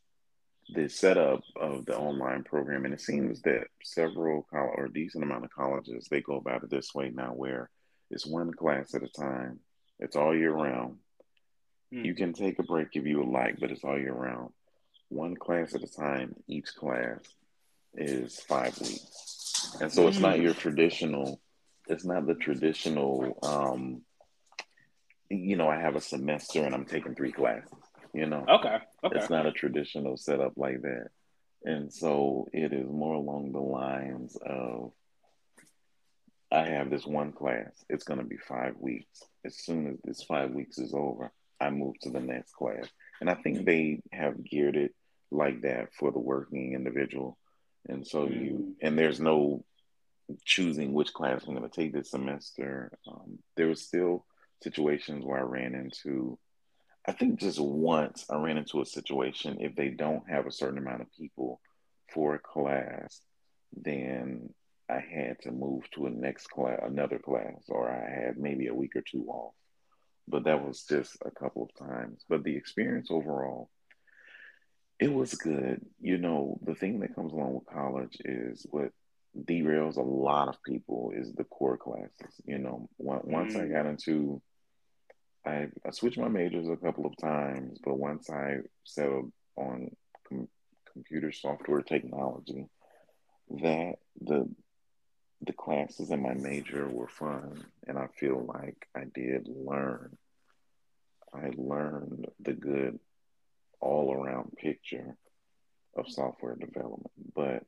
the 0.74 0.88
setup 0.88 1.42
of 1.56 1.84
the 1.86 1.96
online 1.96 2.44
program. 2.44 2.84
And 2.84 2.94
it 2.94 3.00
seems 3.00 3.42
that 3.42 3.66
several 3.82 4.46
college 4.50 4.74
or 4.76 4.84
a 4.86 4.92
decent 4.92 5.24
amount 5.24 5.44
of 5.44 5.52
colleges, 5.52 6.08
they 6.08 6.20
go 6.20 6.36
about 6.36 6.62
it 6.62 6.70
this 6.70 6.94
way 6.94 7.10
now 7.10 7.32
where 7.32 7.70
it's 8.10 8.26
one 8.26 8.52
class 8.52 8.94
at 8.94 9.02
a 9.02 9.08
time. 9.08 9.60
It's 9.98 10.16
all 10.16 10.36
year 10.36 10.52
round. 10.52 10.98
Mm. 11.92 12.04
You 12.04 12.14
can 12.14 12.32
take 12.32 12.58
a 12.58 12.64
break 12.64 12.88
if 12.92 13.06
you 13.06 13.18
would 13.18 13.28
like, 13.28 13.58
but 13.60 13.70
it's 13.70 13.84
all 13.84 13.98
year 13.98 14.14
round. 14.14 14.50
One 15.08 15.36
class 15.36 15.74
at 15.74 15.82
a 15.82 15.86
time. 15.86 16.34
Each 16.48 16.74
class 16.74 17.20
is 17.94 18.40
five 18.40 18.78
weeks. 18.80 19.76
And 19.80 19.92
so 19.92 20.08
it's 20.08 20.18
mm. 20.18 20.22
not 20.22 20.36
hmm. 20.36 20.42
your 20.42 20.54
traditional, 20.54 21.40
it's 21.88 22.04
not 22.04 22.26
the 22.26 22.34
traditional 22.34 23.38
um, 23.42 24.02
you 25.32 25.56
know, 25.56 25.68
I 25.68 25.80
have 25.80 25.96
a 25.96 26.00
semester 26.00 26.62
and 26.62 26.74
I'm 26.74 26.84
taking 26.84 27.14
three 27.14 27.32
classes, 27.32 27.70
you 28.12 28.27
know. 28.27 28.44
Okay. 28.48 28.79
Okay. 29.05 29.18
It's 29.18 29.31
not 29.31 29.46
a 29.46 29.53
traditional 29.53 30.16
setup 30.16 30.53
like 30.57 30.83
that. 30.83 31.09
And 31.64 31.92
so 31.92 32.48
it 32.53 32.72
is 32.72 32.90
more 32.90 33.14
along 33.14 33.53
the 33.53 33.61
lines 33.61 34.37
of 34.44 34.92
I 36.51 36.66
have 36.68 36.90
this 36.90 37.07
one 37.07 37.33
class. 37.33 37.70
It's 37.88 38.05
going 38.05 38.20
to 38.20 38.27
be 38.27 38.37
five 38.37 38.75
weeks. 38.79 39.22
As 39.44 39.57
soon 39.57 39.87
as 39.87 39.96
this 40.05 40.22
five 40.22 40.51
weeks 40.51 40.79
is 40.79 40.92
over, 40.92 41.33
I 41.61 41.70
move 41.70 41.98
to 42.03 42.11
the 42.11 42.20
next 42.20 42.53
class. 42.53 42.87
And 43.20 43.31
I 43.31 43.35
think 43.35 43.64
they 43.64 44.03
have 44.12 44.44
geared 44.44 44.77
it 44.77 44.94
like 45.31 45.62
that 45.62 45.94
for 45.94 46.12
the 46.12 46.18
working 46.18 46.75
individual. 46.75 47.38
And 47.88 48.07
so 48.07 48.27
mm. 48.27 48.35
you, 48.35 48.77
and 48.83 48.98
there's 48.98 49.20
no 49.20 49.64
choosing 50.44 50.92
which 50.92 51.12
class 51.12 51.44
I'm 51.46 51.55
going 51.55 51.68
to 51.68 51.75
take 51.75 51.92
this 51.92 52.11
semester. 52.11 52.92
Um, 53.09 53.38
there 53.57 53.68
was 53.68 53.83
still 53.83 54.27
situations 54.62 55.25
where 55.25 55.38
I 55.38 55.42
ran 55.42 55.75
into, 55.75 56.38
I 57.06 57.12
think 57.12 57.40
just 57.40 57.58
once 57.58 58.24
I 58.30 58.36
ran 58.36 58.58
into 58.58 58.80
a 58.80 58.86
situation, 58.86 59.58
if 59.60 59.74
they 59.74 59.88
don't 59.88 60.28
have 60.28 60.46
a 60.46 60.52
certain 60.52 60.78
amount 60.78 61.00
of 61.00 61.12
people 61.12 61.60
for 62.12 62.34
a 62.34 62.38
class, 62.38 63.20
then 63.76 64.50
I 64.88 65.00
had 65.00 65.40
to 65.42 65.50
move 65.50 65.90
to 65.92 66.06
a 66.06 66.10
next 66.10 66.48
class, 66.48 66.78
another 66.82 67.18
class, 67.18 67.64
or 67.68 67.90
I 67.90 68.24
had 68.24 68.36
maybe 68.36 68.68
a 68.68 68.74
week 68.74 68.94
or 68.94 69.02
two 69.02 69.24
off. 69.28 69.54
But 70.28 70.44
that 70.44 70.64
was 70.64 70.84
just 70.84 71.16
a 71.24 71.30
couple 71.30 71.64
of 71.64 71.88
times. 71.88 72.24
But 72.28 72.44
the 72.44 72.56
experience 72.56 73.08
overall, 73.10 73.68
it 75.00 75.12
was 75.12 75.34
good. 75.34 75.84
You 76.00 76.18
know, 76.18 76.60
the 76.62 76.76
thing 76.76 77.00
that 77.00 77.16
comes 77.16 77.32
along 77.32 77.54
with 77.54 77.66
college 77.66 78.18
is 78.24 78.64
what 78.70 78.92
derails 79.36 79.96
a 79.96 80.02
lot 80.02 80.48
of 80.48 80.62
people 80.62 81.12
is 81.16 81.32
the 81.32 81.44
core 81.44 81.76
classes. 81.76 82.40
You 82.44 82.58
know, 82.58 82.88
once 82.98 83.54
mm. 83.54 83.64
I 83.64 83.66
got 83.66 83.86
into 83.86 84.40
I, 85.44 85.68
I 85.87 85.90
switched 85.90 86.18
my 86.18 86.28
majors 86.28 86.68
a 86.68 86.76
couple 86.76 87.07
of 87.07 87.16
times, 87.16 87.78
but 87.85 87.98
once 87.98 88.31
I 88.31 88.59
settled 88.85 89.33
on 89.57 89.90
com- 90.28 90.48
computer 90.92 91.33
software 91.33 91.83
technology, 91.83 92.66
that 93.50 93.94
the 94.20 94.48
the 95.44 95.52
classes 95.52 96.12
in 96.12 96.22
my 96.22 96.35
major 96.35 96.87
were 96.88 97.09
fun, 97.09 97.64
and 97.88 97.98
I 97.98 98.07
feel 98.18 98.44
like 98.46 98.87
I 98.94 99.05
did 99.12 99.48
learn. 99.48 100.16
I 101.35 101.50
learned 101.57 102.28
the 102.38 102.52
good 102.52 103.00
all 103.81 104.14
around 104.14 104.57
picture 104.57 105.16
of 105.96 106.09
software 106.09 106.55
development, 106.55 107.11
but 107.35 107.64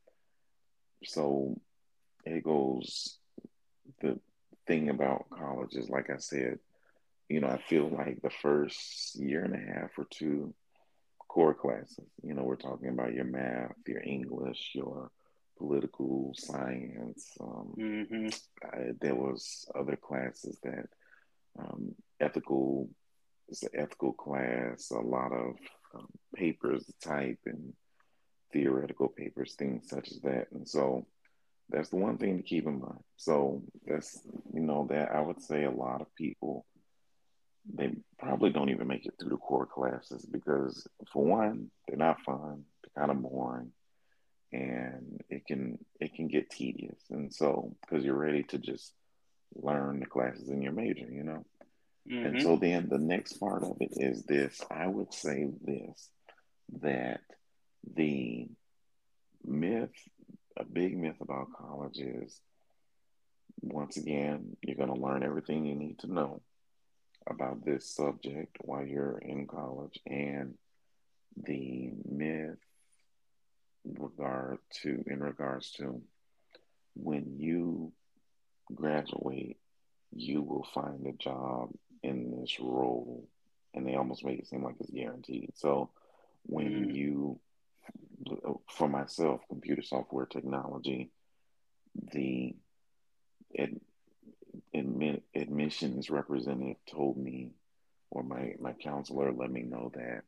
so 1.04 1.58
it 2.24 2.44
goes. 2.44 3.18
The 4.00 4.18
thing 4.66 4.88
about 4.88 5.28
college 5.30 5.74
is, 5.74 5.90
like 5.90 6.10
I 6.10 6.16
said, 6.18 6.58
you 7.28 7.40
know, 7.40 7.48
I 7.48 7.58
feel 7.58 7.88
like 7.88 8.20
the 8.22 8.30
first 8.30 9.18
year 9.18 9.44
and 9.44 9.54
a 9.54 9.72
half 9.72 9.90
or 9.98 10.06
two 10.10 10.54
core 11.28 11.54
classes, 11.54 12.06
you 12.22 12.34
know, 12.34 12.42
we're 12.42 12.56
talking 12.56 12.88
about 12.88 13.14
your 13.14 13.24
math, 13.24 13.72
your 13.86 14.02
English, 14.02 14.70
your 14.74 15.10
political 15.58 16.32
science. 16.36 17.30
Um, 17.40 17.74
mm-hmm. 17.78 18.28
I, 18.62 18.92
there 19.00 19.14
was 19.14 19.66
other 19.74 19.96
classes 19.96 20.58
that 20.62 20.86
um, 21.58 21.94
ethical, 22.20 22.88
it's 23.48 23.62
an 23.62 23.70
ethical 23.74 24.12
class, 24.12 24.90
a 24.90 24.98
lot 24.98 25.32
of 25.32 25.56
um, 25.94 26.08
papers 26.34 26.84
to 26.84 27.08
type 27.08 27.38
and 27.46 27.72
theoretical 28.52 29.08
papers, 29.08 29.54
things 29.54 29.88
such 29.88 30.10
as 30.10 30.20
that. 30.20 30.48
And 30.52 30.68
so 30.68 31.06
that's 31.70 31.88
the 31.88 31.96
one 31.96 32.18
thing 32.18 32.36
to 32.36 32.42
keep 32.42 32.66
in 32.66 32.80
mind. 32.80 33.02
So 33.16 33.62
that's, 33.86 34.20
you 34.52 34.60
know, 34.60 34.86
that 34.90 35.12
I 35.12 35.20
would 35.20 35.40
say 35.40 35.64
a 35.64 35.70
lot 35.70 36.00
of 36.00 36.14
people 36.14 36.66
they 37.72 37.90
probably 38.18 38.50
don't 38.50 38.70
even 38.70 38.86
make 38.86 39.06
it 39.06 39.14
through 39.18 39.30
the 39.30 39.36
core 39.36 39.66
classes 39.66 40.24
because 40.26 40.86
for 41.12 41.24
one, 41.24 41.70
they're 41.86 41.96
not 41.96 42.20
fun, 42.20 42.64
they're 42.82 43.02
kind 43.02 43.10
of 43.10 43.22
boring, 43.22 43.72
and 44.52 45.20
it 45.30 45.46
can 45.46 45.78
it 46.00 46.14
can 46.14 46.28
get 46.28 46.50
tedious. 46.50 47.00
And 47.10 47.32
so 47.32 47.74
because 47.80 48.04
you're 48.04 48.14
ready 48.14 48.42
to 48.44 48.58
just 48.58 48.92
learn 49.54 50.00
the 50.00 50.06
classes 50.06 50.48
in 50.48 50.62
your 50.62 50.72
major, 50.72 51.06
you 51.10 51.22
know. 51.22 51.44
Mm-hmm. 52.10 52.26
And 52.26 52.42
so 52.42 52.56
then 52.56 52.88
the 52.88 52.98
next 52.98 53.34
part 53.34 53.62
of 53.62 53.76
it 53.80 53.92
is 53.96 54.24
this. 54.24 54.60
I 54.70 54.86
would 54.86 55.14
say 55.14 55.48
this 55.62 56.10
that 56.80 57.20
the 57.94 58.48
myth, 59.44 59.90
a 60.58 60.64
big 60.64 60.96
myth 60.96 61.16
about 61.20 61.52
college 61.56 61.98
is 61.98 62.38
once 63.60 63.96
again, 63.96 64.56
you're 64.62 64.76
going 64.76 64.94
to 64.94 65.00
learn 65.00 65.22
everything 65.22 65.64
you 65.64 65.74
need 65.74 65.98
to 66.00 66.12
know 66.12 66.42
about 67.28 67.64
this 67.64 67.88
subject 67.88 68.56
while 68.60 68.84
you're 68.84 69.18
in 69.18 69.46
college 69.46 69.98
and 70.06 70.54
the 71.36 71.90
myth 72.08 72.58
regard 73.84 74.58
to 74.82 75.04
in 75.06 75.20
regards 75.20 75.70
to 75.72 76.00
when 76.94 77.36
you 77.38 77.92
graduate, 78.72 79.58
you 80.12 80.42
will 80.42 80.66
find 80.74 81.06
a 81.06 81.12
job 81.12 81.70
in 82.02 82.40
this 82.40 82.58
role, 82.60 83.26
and 83.74 83.86
they 83.86 83.94
almost 83.94 84.24
make 84.24 84.38
it 84.38 84.46
seem 84.46 84.62
like 84.62 84.76
it's 84.80 84.90
guaranteed. 84.90 85.52
So 85.54 85.90
when 86.44 86.86
mm. 86.86 86.94
you, 86.94 87.40
for 88.68 88.88
myself, 88.88 89.40
computer 89.48 89.82
software 89.82 90.26
technology, 90.26 91.10
the 92.12 92.54
ad, 93.58 93.80
admit, 94.72 95.22
admissions 95.34 96.10
representative 96.10 96.76
told 96.90 97.16
me, 97.16 97.50
or 98.10 98.22
my, 98.22 98.54
my 98.60 98.72
counselor 98.72 99.32
let 99.32 99.50
me 99.50 99.62
know 99.62 99.90
that 99.94 100.22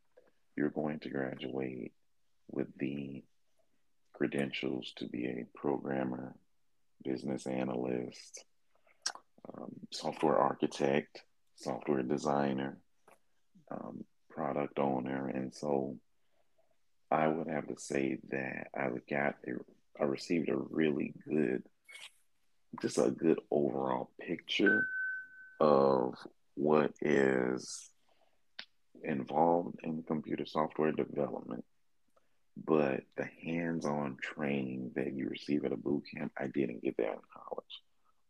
you're 0.55 0.69
going 0.69 0.99
to 0.99 1.09
graduate 1.09 1.93
with 2.49 2.67
the 2.77 3.23
credentials 4.13 4.93
to 4.97 5.05
be 5.05 5.25
a 5.25 5.45
programmer, 5.57 6.35
business 7.03 7.45
analyst, 7.45 8.43
um, 9.53 9.71
software 9.91 10.37
architect, 10.37 11.21
software 11.55 12.03
designer, 12.03 12.77
um, 13.69 14.03
product 14.29 14.79
owner, 14.79 15.27
and 15.29 15.53
so 15.53 15.97
I 17.09 17.27
would 17.27 17.47
have 17.47 17.67
to 17.67 17.79
say 17.79 18.17
that 18.29 18.67
I 18.75 18.89
got 19.09 19.35
a, 19.47 19.53
I 19.99 20.05
received 20.05 20.49
a 20.49 20.57
really 20.57 21.13
good, 21.27 21.63
just 22.81 22.97
a 22.97 23.11
good 23.11 23.39
overall 23.51 24.09
picture 24.19 24.87
of 25.59 26.15
what 26.55 26.91
is 27.01 27.89
involved 29.03 29.79
in 29.83 30.03
computer 30.03 30.45
software 30.45 30.91
development. 30.91 31.63
But 32.65 33.03
the 33.15 33.27
hands-on 33.43 34.17
training 34.21 34.91
that 34.95 35.13
you 35.13 35.29
receive 35.29 35.63
at 35.65 35.71
a 35.71 35.77
boot 35.77 36.03
camp, 36.13 36.31
I 36.37 36.47
didn't 36.47 36.83
get 36.83 36.97
that 36.97 37.13
in 37.13 37.19
college. 37.31 37.81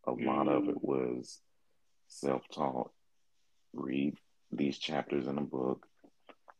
A 0.05 0.11
mm. 0.11 0.25
lot 0.25 0.47
of 0.47 0.67
it 0.67 0.75
mm. 0.75 0.83
was 0.83 1.39
self-taught. 2.07 2.91
Read 3.73 4.17
these 4.51 4.77
chapters 4.77 5.27
in 5.27 5.37
a 5.37 5.41
book, 5.41 5.85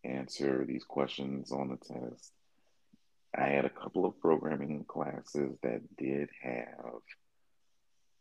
answer 0.03 0.65
these 0.65 0.83
questions 0.83 1.51
on 1.51 1.69
the 1.69 1.77
test. 1.77 2.31
I 3.37 3.47
had 3.47 3.65
a 3.65 3.69
couple 3.69 4.05
of 4.05 4.19
programming 4.19 4.85
classes 4.87 5.57
that 5.61 5.81
did 5.97 6.29
have 6.41 7.01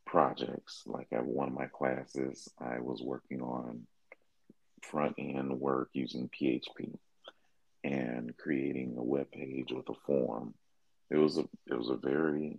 projects. 0.07 0.83
Like 0.87 1.09
at 1.13 1.27
one 1.27 1.49
of 1.49 1.55
my 1.55 1.67
classes, 1.67 2.49
I 2.59 2.81
was 2.81 3.03
working 3.03 3.43
on 3.43 3.87
front 4.83 5.17
end 5.19 5.61
work 5.61 5.91
using 5.93 6.29
PHP 6.29 6.97
and 7.85 8.37
creating 8.37 8.97
a 8.97 9.03
web 9.03 9.31
page 9.31 9.73
with 9.73 9.89
a 9.89 9.95
form. 10.07 10.55
It 11.11 11.17
was 11.17 11.39
a 11.39 11.49
it 11.67 11.77
was 11.77 11.91
a 11.91 11.97
very 11.97 12.59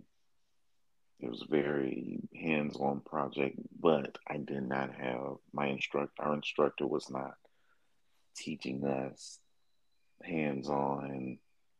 it 1.20 1.28
was 1.28 1.44
very 1.50 2.20
hands-on 2.34 3.00
project, 3.00 3.58
but 3.80 4.16
I 4.28 4.36
did 4.36 4.62
not 4.68 4.94
have 4.94 5.38
my 5.52 5.66
instructor. 5.66 6.22
Our 6.22 6.34
instructor 6.34 6.86
was 6.86 7.10
not 7.10 7.34
teaching 8.36 8.84
us 8.84 9.40
hands-on 10.22 11.38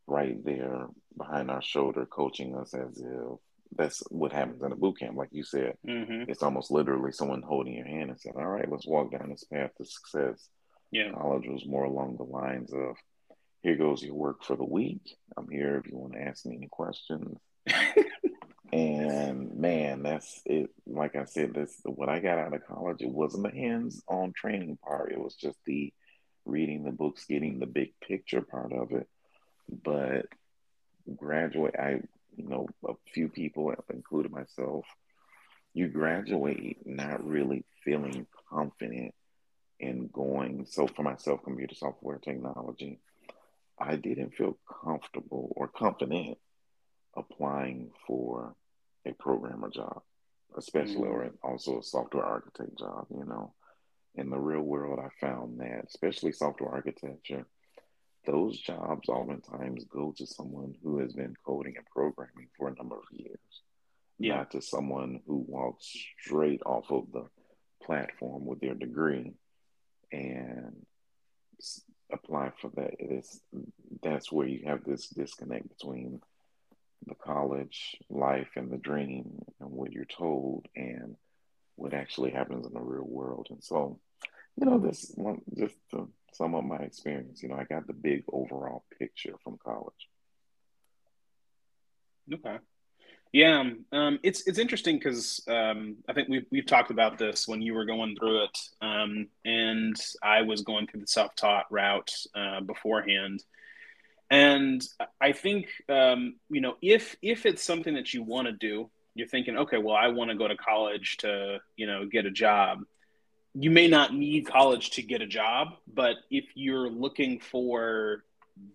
right 0.09 0.45
there 0.45 0.89
behind 1.17 1.51
our 1.53 1.63
shoulder, 1.63 2.05
coaching 2.05 2.57
us 2.57 2.75
as 2.75 2.99
if 2.99 3.39
that's 3.77 4.03
what 4.11 4.33
happens 4.33 4.63
in 4.63 4.73
a 4.73 4.77
boot 4.77 4.99
camp. 4.99 5.17
Like 5.17 5.31
you 5.33 5.45
said, 5.45 5.75
mm-hmm. 5.87 6.31
it's 6.31 6.43
almost 6.43 6.71
literally 6.71 7.13
someone 7.13 7.43
holding 7.43 7.75
your 7.75 7.87
hand 7.87 8.11
and 8.11 8.21
saying, 8.21 8.37
"All 8.37 8.47
right, 8.47 8.71
let's 8.71 8.87
walk 8.87 9.13
down 9.13 9.31
this 9.31 9.45
path 9.45 9.71
to 9.77 9.85
success." 9.85 10.49
Yeah, 10.91 11.13
college 11.13 11.47
was 11.47 11.67
more 11.67 11.85
along 11.85 12.17
the 12.17 12.25
lines 12.25 12.73
of, 12.73 12.97
"Here 13.63 13.77
goes 13.77 14.03
your 14.03 14.15
work 14.15 14.45
for 14.45 14.57
the 14.57 14.65
week. 14.65 15.17
I'm 15.37 15.49
here 15.49 15.77
if 15.77 15.91
you 15.91 15.99
want 15.99 16.15
to 16.15 16.23
ask 16.23 16.47
me 16.47 16.57
any 16.57 16.69
questions." 16.69 17.39
and 18.73 19.55
man, 19.55 20.03
that's 20.03 20.41
it. 20.47 20.71
Like 20.87 21.17
I 21.17 21.25
said, 21.25 21.55
this 21.55 21.81
what 21.85 22.09
I 22.09 22.21
got 22.21 22.39
out 22.39 22.55
of 22.55 22.67
college. 22.67 23.03
It 23.03 23.11
wasn't 23.11 23.45
the 23.45 23.59
hands-on 23.59 24.33
training 24.35 24.79
part. 24.83 25.13
It 25.13 25.21
was 25.21 25.35
just 25.35 25.59
the 25.67 25.93
reading 26.45 26.85
the 26.85 26.93
books, 26.93 27.27
getting 27.27 27.59
the 27.59 27.67
big 27.67 27.93
picture 28.01 28.41
part 28.41 28.73
of 28.73 28.93
it. 28.93 29.07
But 29.71 30.27
graduate, 31.17 31.75
I 31.79 32.01
you 32.38 32.48
know, 32.48 32.68
a 32.87 32.94
few 33.12 33.29
people, 33.29 33.74
including 33.92 34.33
myself, 34.33 34.85
you 35.74 35.88
graduate 35.88 36.79
not 36.87 37.24
really 37.27 37.64
feeling 37.85 38.27
confident 38.48 39.14
in 39.81 40.09
going. 40.12 40.66
So 40.66 40.87
for 40.87 41.03
myself, 41.03 41.42
computer 41.42 41.74
software 41.74 42.18
technology, 42.18 43.01
I 43.79 43.96
didn't 43.96 44.35
feel 44.35 44.57
comfortable 44.83 45.53
or 45.57 45.68
confident 45.68 46.38
applying 47.16 47.90
for 48.07 48.55
a 49.05 49.12
programmer 49.12 49.68
job, 49.68 50.03
especially 50.57 50.94
mm-hmm. 50.94 51.12
or 51.12 51.31
also 51.42 51.81
a 51.81 51.83
software 51.83 52.24
architect 52.24 52.79
job, 52.79 53.07
you 53.11 53.24
know. 53.24 53.53
In 54.14 54.31
the 54.31 54.38
real 54.38 54.62
world, 54.62 54.98
I 54.98 55.11
found 55.24 55.61
that, 55.61 55.85
especially 55.87 56.33
software 56.33 56.70
architecture, 56.70 57.46
those 58.27 58.59
jobs 58.59 59.09
oftentimes 59.09 59.85
go 59.85 60.13
to 60.17 60.27
someone 60.27 60.75
who 60.83 60.99
has 60.99 61.13
been 61.13 61.35
coding 61.45 61.75
and 61.77 61.87
programming 61.87 62.49
for 62.57 62.69
a 62.69 62.75
number 62.75 62.97
of 62.97 63.05
years, 63.11 63.39
yeah. 64.19 64.37
not 64.37 64.51
to 64.53 64.63
someone 64.63 65.21
who 65.27 65.45
walks 65.49 65.87
straight 66.21 66.61
off 66.67 66.91
of 66.91 67.11
the 67.13 67.25
platform 67.83 68.45
with 68.45 68.61
their 68.61 68.75
degree 68.75 69.33
and 70.13 70.85
apply 72.13 72.53
for 72.61 72.71
that. 72.77 72.95
It 72.99 73.13
is 73.13 73.41
that's 74.03 74.31
where 74.33 74.47
you 74.47 74.67
have 74.67 74.85
this 74.85 75.09
disconnect 75.09 75.69
between 75.69 76.21
the 77.07 77.15
college 77.15 77.97
life 78.11 78.49
and 78.57 78.71
the 78.71 78.77
dream 78.77 79.43
and 79.61 79.71
what 79.71 79.93
you're 79.93 80.05
told 80.05 80.67
and 80.75 81.17
what 81.77 81.95
actually 81.95 82.31
happens 82.31 82.67
in 82.67 82.75
the 82.75 82.81
real 82.81 83.07
world. 83.07 83.47
And 83.51 83.63
so, 83.63 84.01
you 84.57 84.67
know, 84.67 84.79
this 84.79 85.13
one 85.15 85.41
just 85.57 85.77
to 85.93 86.09
some 86.33 86.55
of 86.55 86.64
my 86.64 86.79
experience. 86.79 87.43
You 87.43 87.49
know, 87.49 87.57
I 87.57 87.64
got 87.64 87.87
the 87.87 87.93
big 87.93 88.25
overall 88.33 88.85
picture 88.99 89.35
from 89.43 89.59
college. 89.64 90.09
Okay. 92.33 92.59
Yeah, 93.33 93.61
um, 93.61 93.85
um 93.93 94.19
it's 94.23 94.47
it's 94.47 94.59
interesting 94.59 94.97
because 94.97 95.43
um, 95.49 95.97
I 96.09 96.14
think 96.14 96.29
we've 96.29 96.47
we've 96.51 96.67
talked 96.67 96.91
about 96.91 97.19
this 97.19 97.47
when 97.47 97.61
you 97.61 97.75
were 97.75 97.85
going 97.85 98.17
through 98.17 98.45
it, 98.45 98.59
um, 98.81 99.29
and 99.45 99.97
I 100.23 100.43
was 100.43 100.62
going 100.62 100.87
through 100.87 101.01
the 101.01 101.07
self 101.07 101.35
taught 101.37 101.67
route 101.71 102.11
uh, 102.35 102.61
beforehand, 102.61 103.45
and 104.31 104.83
I 105.21 105.33
think 105.33 105.69
um, 105.91 106.37
you 106.49 106.62
know 106.62 106.77
if 106.81 107.17
if 107.21 107.45
it's 107.45 107.62
something 107.62 107.95
that 107.95 108.14
you 108.14 108.23
want 108.23 108.47
to 108.47 108.53
do, 108.53 108.91
you're 109.14 109.29
thinking, 109.29 109.59
okay, 109.59 109.79
well, 109.79 109.97
I 109.97 110.09
want 110.09 110.31
to 110.31 110.37
go 110.37 110.49
to 110.49 110.57
college 110.57 111.19
to 111.19 111.59
you 111.77 111.87
know 111.87 112.07
get 112.07 112.25
a 112.25 112.31
job 112.31 112.81
you 113.55 113.71
may 113.71 113.89
not 113.89 114.15
need 114.15 114.47
college 114.47 114.91
to 114.91 115.03
get 115.03 115.23
a 115.23 115.27
job, 115.27 115.69
but 115.93 116.17
if 116.31 116.45
you're 116.55 116.89
looking 116.89 117.41
for 117.41 118.25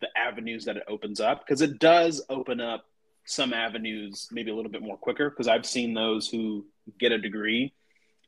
the 0.01 0.07
avenues 0.15 0.65
that 0.65 0.77
it 0.77 0.83
opens 0.87 1.19
up, 1.19 1.45
because 1.45 1.61
it 1.61 1.79
does 1.79 2.23
open 2.29 2.59
up 2.59 2.85
some 3.25 3.53
avenues 3.53 4.27
maybe 4.31 4.51
a 4.51 4.55
little 4.55 4.71
bit 4.71 4.81
more 4.81 4.97
quicker, 4.97 5.29
because 5.29 5.47
I've 5.47 5.65
seen 5.65 5.93
those 5.93 6.27
who 6.27 6.65
get 6.99 7.11
a 7.11 7.17
degree 7.17 7.73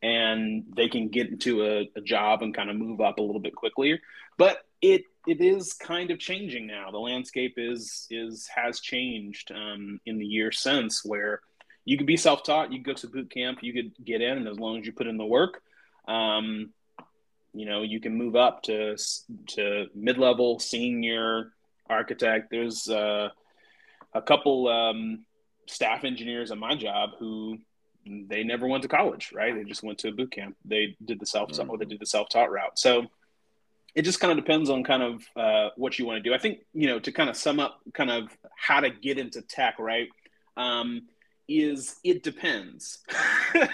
and 0.02 0.66
they 0.76 0.88
can 0.88 1.08
get 1.10 1.30
into 1.30 1.66
a, 1.66 1.90
a 1.96 2.02
job 2.02 2.42
and 2.42 2.54
kind 2.54 2.70
of 2.70 2.76
move 2.76 3.02
up 3.02 3.18
a 3.18 3.22
little 3.22 3.42
bit 3.42 3.56
quickly. 3.56 4.00
But 4.38 4.60
it 4.82 5.04
it 5.28 5.42
is 5.42 5.74
kind 5.74 6.12
of 6.12 6.20
changing 6.20 6.68
now. 6.68 6.92
The 6.92 7.00
landscape 7.00 7.56
is 7.58 8.08
is 8.10 8.48
has 8.54 8.80
changed 8.80 9.52
um, 9.52 10.00
in 10.06 10.20
the 10.20 10.26
year 10.26 10.52
since, 10.52 11.04
where 11.04 11.42
you 11.86 11.98
could 11.98 12.08
be 12.08 12.18
self 12.18 12.44
taught, 12.44 12.72
you 12.72 12.80
could 12.80 12.86
go 12.86 12.94
to 12.94 13.08
boot 13.08 13.32
camp, 13.32 13.60
you 13.62 13.74
could 13.74 13.94
get 14.04 14.22
in, 14.22 14.38
and 14.38 14.48
as 14.48 14.60
long 14.60 14.80
as 14.80 14.86
you 14.86 14.92
put 14.92 15.08
in 15.08 15.18
the 15.18 15.26
work, 15.26 15.62
um, 16.08 16.72
you 17.54 17.66
know, 17.66 17.82
you 17.82 18.00
can 18.00 18.16
move 18.16 18.36
up 18.36 18.64
to 18.64 18.98
to 19.48 19.86
mid 19.96 20.18
level, 20.18 20.60
senior 20.60 21.54
architect. 21.90 22.50
There's 22.52 22.88
uh, 22.90 23.30
a 24.14 24.22
couple 24.22 24.68
um, 24.68 25.26
staff 25.68 26.04
engineers 26.04 26.52
at 26.52 26.58
my 26.58 26.76
job 26.76 27.12
who 27.20 27.58
they 28.06 28.44
never 28.44 28.68
went 28.68 28.84
to 28.84 28.90
college, 28.90 29.32
right? 29.34 29.56
They 29.56 29.64
just 29.64 29.84
went 29.84 30.00
to 30.00 30.10
a 30.10 30.12
boot 30.12 30.32
camp. 30.32 30.56
They 30.64 30.96
did 31.04 31.20
the 31.20 31.26
self 31.26 31.50
mm-hmm. 31.50 31.78
they 31.78 31.86
did 31.86 32.00
the 32.00 32.06
self 32.06 32.30
taught 32.30 32.52
route. 32.52 32.78
So 32.78 33.08
it 33.96 34.04
just 34.04 34.20
kind 34.20 34.32
of 34.32 34.38
depends 34.38 34.70
on 34.70 34.84
kind 34.84 35.02
of 35.02 35.24
uh, 35.36 35.70
what 35.78 35.98
you 35.98 36.06
want 36.06 36.22
to 36.22 36.30
do. 36.30 36.36
I 36.36 36.38
think 36.38 36.60
you 36.74 36.88
know 36.88 37.00
to 37.00 37.12
kind 37.12 37.30
of 37.30 37.38
sum 37.38 37.60
up 37.60 37.80
kind 37.94 38.12
of 38.12 38.30
how 38.56 38.82
to 38.82 38.90
get 38.90 39.18
into 39.18 39.42
tech, 39.42 39.80
right? 39.80 40.10
Um, 40.58 41.04
is 41.48 41.98
it 42.04 42.24
depends. 42.24 43.00
right? 43.56 43.70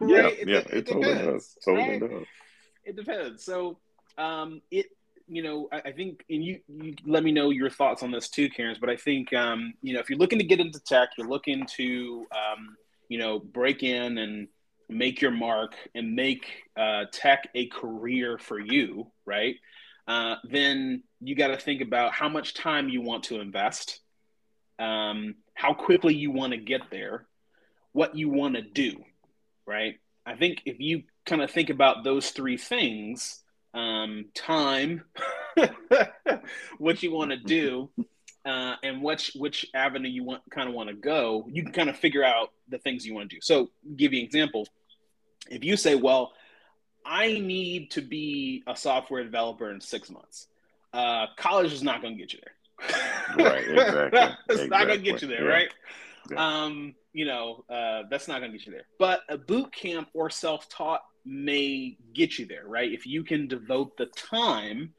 Yeah, 0.00 0.26
it, 0.26 0.48
yeah, 0.48 0.58
it, 0.58 0.70
it, 0.72 0.86
totally 0.86 1.14
does. 1.14 1.56
Totally 1.64 1.88
right? 1.88 2.00
does. 2.00 2.26
It 2.84 2.96
depends. 2.96 3.44
So, 3.44 3.78
um, 4.18 4.60
it 4.70 4.86
you 5.28 5.42
know, 5.42 5.68
I, 5.72 5.88
I, 5.88 5.92
think, 5.92 6.24
and 6.28 6.44
you, 6.44 6.60
you 6.68 6.94
let 7.06 7.22
me 7.22 7.32
know 7.32 7.50
your 7.50 7.70
thoughts 7.70 8.02
on 8.02 8.10
this 8.10 8.28
too, 8.28 8.50
Carens. 8.50 8.78
But 8.78 8.90
I 8.90 8.96
think, 8.96 9.32
um, 9.32 9.72
you 9.80 9.94
know, 9.94 10.00
if 10.00 10.10
you're 10.10 10.18
looking 10.18 10.38
to 10.38 10.44
get 10.44 10.60
into 10.60 10.80
tech, 10.80 11.10
you're 11.16 11.28
looking 11.28 11.66
to, 11.76 12.26
um, 12.32 12.76
you 13.08 13.18
know, 13.18 13.38
break 13.38 13.82
in 13.82 14.18
and 14.18 14.48
make 14.88 15.20
your 15.20 15.30
mark 15.30 15.74
and 15.94 16.14
make 16.14 16.46
uh, 16.76 17.04
tech 17.12 17.48
a 17.54 17.66
career 17.68 18.38
for 18.38 18.58
you, 18.58 19.10
right? 19.24 19.56
Uh, 20.06 20.36
then 20.50 21.02
you 21.20 21.34
got 21.34 21.48
to 21.48 21.56
think 21.56 21.80
about 21.80 22.12
how 22.12 22.28
much 22.28 22.54
time 22.54 22.88
you 22.88 23.00
want 23.00 23.24
to 23.24 23.40
invest. 23.40 24.00
Um, 24.82 25.36
how 25.54 25.74
quickly 25.74 26.14
you 26.14 26.32
want 26.32 26.52
to 26.52 26.56
get 26.58 26.90
there, 26.90 27.26
what 27.92 28.16
you 28.16 28.28
want 28.28 28.56
to 28.56 28.62
do. 28.62 29.04
right? 29.66 30.00
I 30.26 30.34
think 30.34 30.62
if 30.64 30.80
you 30.80 31.04
kind 31.24 31.40
of 31.40 31.50
think 31.50 31.70
about 31.70 32.02
those 32.02 32.30
three 32.30 32.56
things, 32.56 33.40
um, 33.74 34.26
time, 34.34 35.04
what 36.78 37.02
you 37.02 37.12
want 37.12 37.30
to 37.30 37.36
do, 37.36 37.90
uh, 38.44 38.74
and 38.82 39.02
which 39.02 39.32
which 39.36 39.66
avenue 39.72 40.08
you 40.08 40.24
want 40.24 40.42
kind 40.50 40.68
of 40.68 40.74
want 40.74 40.88
to 40.88 40.96
go, 40.96 41.46
you 41.48 41.62
can 41.62 41.72
kind 41.72 41.88
of 41.88 41.96
figure 41.96 42.24
out 42.24 42.50
the 42.68 42.78
things 42.78 43.06
you 43.06 43.14
want 43.14 43.30
to 43.30 43.36
do. 43.36 43.40
So, 43.40 43.70
give 43.96 44.12
you 44.12 44.20
an 44.20 44.26
example. 44.26 44.66
If 45.48 45.64
you 45.64 45.76
say, 45.76 45.94
"Well, 45.94 46.32
I 47.06 47.38
need 47.38 47.92
to 47.92 48.02
be 48.02 48.64
a 48.66 48.76
software 48.76 49.22
developer 49.22 49.70
in 49.70 49.80
six 49.80 50.10
months," 50.10 50.48
uh, 50.92 51.26
college 51.36 51.72
is 51.72 51.84
not 51.84 52.02
going 52.02 52.14
to 52.14 52.18
get 52.20 52.32
you 52.32 52.40
there. 52.42 52.54
Right. 53.36 53.64
Exactly. 53.68 54.18
it's 54.48 54.60
exactly. 54.60 54.68
not 54.68 54.86
going 54.86 54.98
to 54.98 55.04
get 55.04 55.22
you 55.22 55.28
there, 55.28 55.44
Yeah. 55.44 55.54
right? 55.54 55.68
Yeah. 56.30 56.62
Um, 56.64 56.94
you 57.12 57.24
know, 57.24 57.64
uh, 57.68 58.02
that's 58.10 58.28
not 58.28 58.40
going 58.40 58.52
to 58.52 58.58
get 58.58 58.66
you 58.66 58.72
there. 58.72 58.86
But 58.98 59.22
a 59.28 59.36
boot 59.36 59.72
camp 59.72 60.08
or 60.14 60.30
self 60.30 60.68
taught 60.68 61.02
may 61.24 61.96
get 62.14 62.38
you 62.38 62.46
there, 62.46 62.66
right? 62.66 62.90
If 62.90 63.06
you 63.06 63.24
can 63.24 63.48
devote 63.48 63.96
the 63.96 64.06
time, 64.06 64.94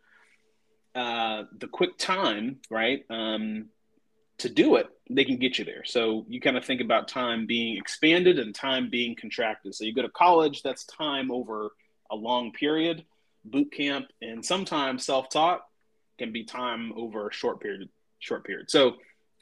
uh, 0.96 1.44
the 1.58 1.68
quick 1.68 1.98
time, 1.98 2.58
right, 2.70 3.04
um, 3.10 3.70
to 4.40 4.50
do 4.50 4.76
it, 4.76 4.88
they 5.10 5.26
can 5.26 5.38
get 5.38 5.58
you 5.58 5.66
there. 5.66 5.84
So 5.86 6.26
you 6.28 6.40
kind 6.40 6.58
of 6.58 6.66
think 6.66 6.82
about 6.82 7.08
time 7.08 7.46
being 7.46 7.78
expanded 7.78 8.40
and 8.40 8.54
time 8.54 8.90
being 8.90 9.16
contracted. 9.16 9.76
So 9.76 9.86
you 9.86 9.94
go 9.94 10.02
to 10.02 10.10
college, 10.10 10.62
that's 10.62 10.86
time 10.86 11.32
over 11.32 11.72
a 12.12 12.16
long 12.16 12.52
period. 12.52 13.06
Boot 13.46 13.72
camp 13.74 14.06
and 14.22 14.46
sometimes 14.46 15.06
self 15.06 15.30
taught 15.30 15.62
can 16.24 16.32
be 16.32 16.44
time 16.46 16.94
over 16.96 17.28
a 17.28 17.34
short 17.34 17.60
period. 17.60 17.90
Short 18.20 18.46
period. 18.46 18.72
So 18.72 18.96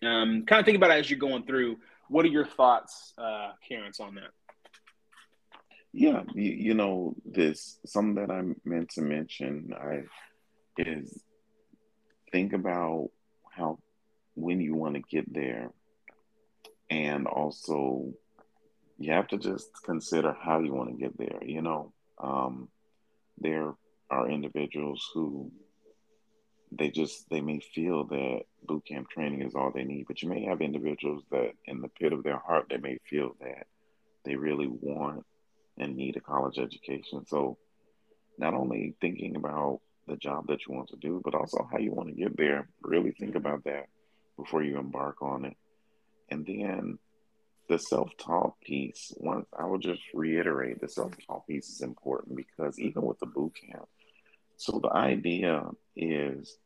um, 0.04 0.44
kind 0.48 0.60
of 0.60 0.66
think 0.66 0.78
about 0.78 0.90
it 0.92 1.00
as 1.00 1.10
you're 1.10 1.20
going 1.20 1.46
through. 1.46 1.78
What 2.10 2.26
are 2.26 2.30
your 2.30 2.46
thoughts, 2.46 3.14
uh, 3.18 3.52
Terrence, 3.68 4.00
on 4.00 4.16
that? 4.16 4.32
Yeah, 5.94 6.24
you, 6.34 6.52
you 6.52 6.74
know, 6.74 7.16
this 7.24 7.78
something 7.86 8.16
that 8.16 8.32
I 8.32 8.42
meant 8.66 8.90
to 8.92 9.02
mention 9.02 9.74
I 9.78 10.04
is 10.78 11.22
think 12.32 12.54
about 12.54 13.10
how 13.52 13.78
when 14.36 14.62
you 14.62 14.74
want 14.74 14.96
to 14.96 15.02
get 15.02 15.32
there 15.32 15.70
and 16.90 17.28
also 17.28 18.14
you 18.98 19.12
have 19.12 19.28
to 19.28 19.38
just 19.38 19.70
consider 19.84 20.36
how 20.42 20.60
you 20.60 20.74
want 20.74 20.90
to 20.90 20.96
get 20.96 21.18
there, 21.18 21.40
you 21.44 21.62
know. 21.62 21.94
Um, 22.18 22.70
there 23.38 23.74
are 24.10 24.30
individuals 24.30 25.10
who 25.14 25.52
they 26.72 26.90
just 26.90 27.30
they 27.30 27.42
may 27.42 27.60
feel 27.60 28.06
that 28.06 28.42
boot 28.64 28.86
camp 28.86 29.10
training 29.10 29.42
is 29.42 29.56
all 29.56 29.72
they 29.72 29.84
need, 29.84 30.06
but 30.08 30.22
you 30.22 30.30
may 30.30 30.46
have 30.46 30.62
individuals 30.62 31.24
that 31.32 31.52
in 31.66 31.82
the 31.82 31.90
pit 31.90 32.14
of 32.14 32.24
their 32.24 32.38
heart 32.40 32.68
they 32.70 32.78
may 32.78 32.98
feel 33.10 33.36
that 33.42 33.68
they 34.24 34.36
really 34.36 34.68
want 34.68 35.26
and 35.78 35.96
need 35.96 36.16
a 36.16 36.22
college 36.22 36.60
education. 36.60 37.26
So 37.28 37.58
not 38.38 38.54
only 38.54 38.96
thinking 39.02 39.36
about 39.36 39.82
the 40.08 40.16
job 40.16 40.48
that 40.48 40.60
you 40.68 40.74
want 40.74 40.90
to 40.90 40.98
do, 40.98 41.22
but 41.24 41.36
also 41.36 41.68
how 41.72 41.78
you 41.78 41.92
want 41.92 42.10
to 42.10 42.16
get 42.16 42.38
there. 42.38 42.68
Really 42.82 43.12
think 43.12 43.36
about 43.36 43.64
that 43.66 43.88
before 44.38 44.64
you 44.64 44.78
embark 44.78 45.22
on 45.22 45.46
it. 45.46 45.58
And 46.30 46.46
then 46.46 46.98
the 47.70 47.78
self-taught 47.78 48.60
piece, 48.62 49.14
once 49.18 49.48
I 49.58 49.66
will 49.66 49.78
just 49.78 50.02
reiterate 50.14 50.82
the 50.82 50.90
self-taught 50.90 51.48
piece 51.48 51.70
is 51.70 51.82
important 51.82 52.36
because 52.36 52.80
even 52.80 53.04
with 53.04 53.20
the 53.20 53.26
boot 53.26 53.54
camp, 53.56 53.88
so 54.58 54.80
the 54.80 54.94
idea 54.94 55.64
is, 55.96 56.58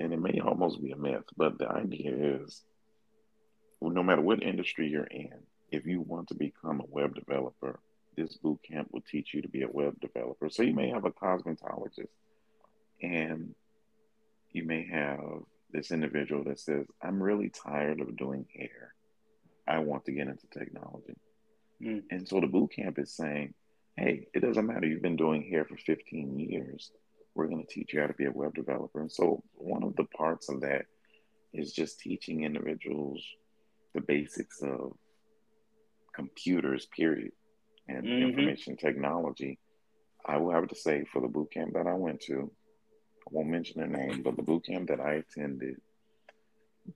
and 0.00 0.12
it 0.12 0.20
may 0.20 0.40
almost 0.40 0.82
be 0.82 0.90
a 0.92 0.96
myth, 0.96 1.24
but 1.36 1.58
the 1.58 1.68
idea 1.68 2.40
is 2.40 2.62
no 3.80 4.02
matter 4.02 4.22
what 4.22 4.42
industry 4.42 4.88
you're 4.88 5.04
in, 5.04 5.34
if 5.70 5.86
you 5.86 6.00
want 6.00 6.28
to 6.28 6.34
become 6.34 6.80
a 6.80 6.86
web 6.88 7.14
developer, 7.14 7.80
this 8.16 8.36
boot 8.36 8.60
camp 8.66 8.88
will 8.92 9.02
teach 9.02 9.34
you 9.34 9.42
to 9.42 9.48
be 9.48 9.62
a 9.62 9.68
web 9.68 10.00
developer. 10.00 10.48
So 10.48 10.62
you 10.62 10.74
may 10.74 10.88
have 10.90 11.04
a 11.04 11.10
cosmetologist 11.10 12.08
and 13.02 13.54
you 14.52 14.64
may 14.64 14.86
have 14.86 15.20
this 15.72 15.90
individual 15.90 16.44
that 16.44 16.60
says, 16.60 16.86
I'm 17.02 17.22
really 17.22 17.50
tired 17.50 18.00
of 18.00 18.16
doing 18.16 18.46
hair. 18.54 18.94
I 19.66 19.78
want 19.78 20.04
to 20.04 20.12
get 20.12 20.28
into 20.28 20.46
technology. 20.56 21.16
Mm. 21.82 22.02
And 22.10 22.28
so 22.28 22.40
the 22.40 22.46
boot 22.46 22.72
camp 22.72 22.98
is 22.98 23.12
saying, 23.12 23.54
hey, 23.96 24.28
it 24.32 24.40
doesn't 24.40 24.66
matter. 24.66 24.86
You've 24.86 25.02
been 25.02 25.16
doing 25.16 25.42
hair 25.42 25.64
for 25.64 25.76
15 25.76 26.38
years. 26.38 26.92
We're 27.34 27.48
going 27.48 27.64
to 27.66 27.72
teach 27.72 27.92
you 27.92 28.00
how 28.00 28.06
to 28.06 28.14
be 28.14 28.26
a 28.26 28.32
web 28.32 28.54
developer. 28.54 29.00
And 29.00 29.10
so 29.10 29.42
one 29.54 29.82
of 29.82 29.96
the 29.96 30.04
parts 30.04 30.48
of 30.48 30.60
that 30.60 30.86
is 31.52 31.72
just 31.72 32.00
teaching 32.00 32.44
individuals 32.44 33.24
the 33.94 34.00
basics 34.00 34.60
of 34.62 34.92
computers, 36.14 36.86
period, 36.86 37.32
and 37.88 38.06
Mhm. 38.06 38.28
information 38.28 38.76
technology. 38.76 39.58
I 40.24 40.38
will 40.38 40.52
have 40.52 40.68
to 40.68 40.74
say 40.74 41.04
for 41.04 41.20
the 41.20 41.28
boot 41.28 41.50
camp 41.52 41.74
that 41.74 41.86
I 41.86 41.94
went 41.94 42.20
to, 42.22 42.50
I 43.26 43.30
won't 43.30 43.48
mention 43.48 43.78
their 43.80 43.88
name, 43.88 44.22
but 44.22 44.36
the 44.36 44.42
boot 44.42 44.64
camp 44.64 44.88
that 44.88 45.00
I 45.00 45.14
attended, 45.14 45.80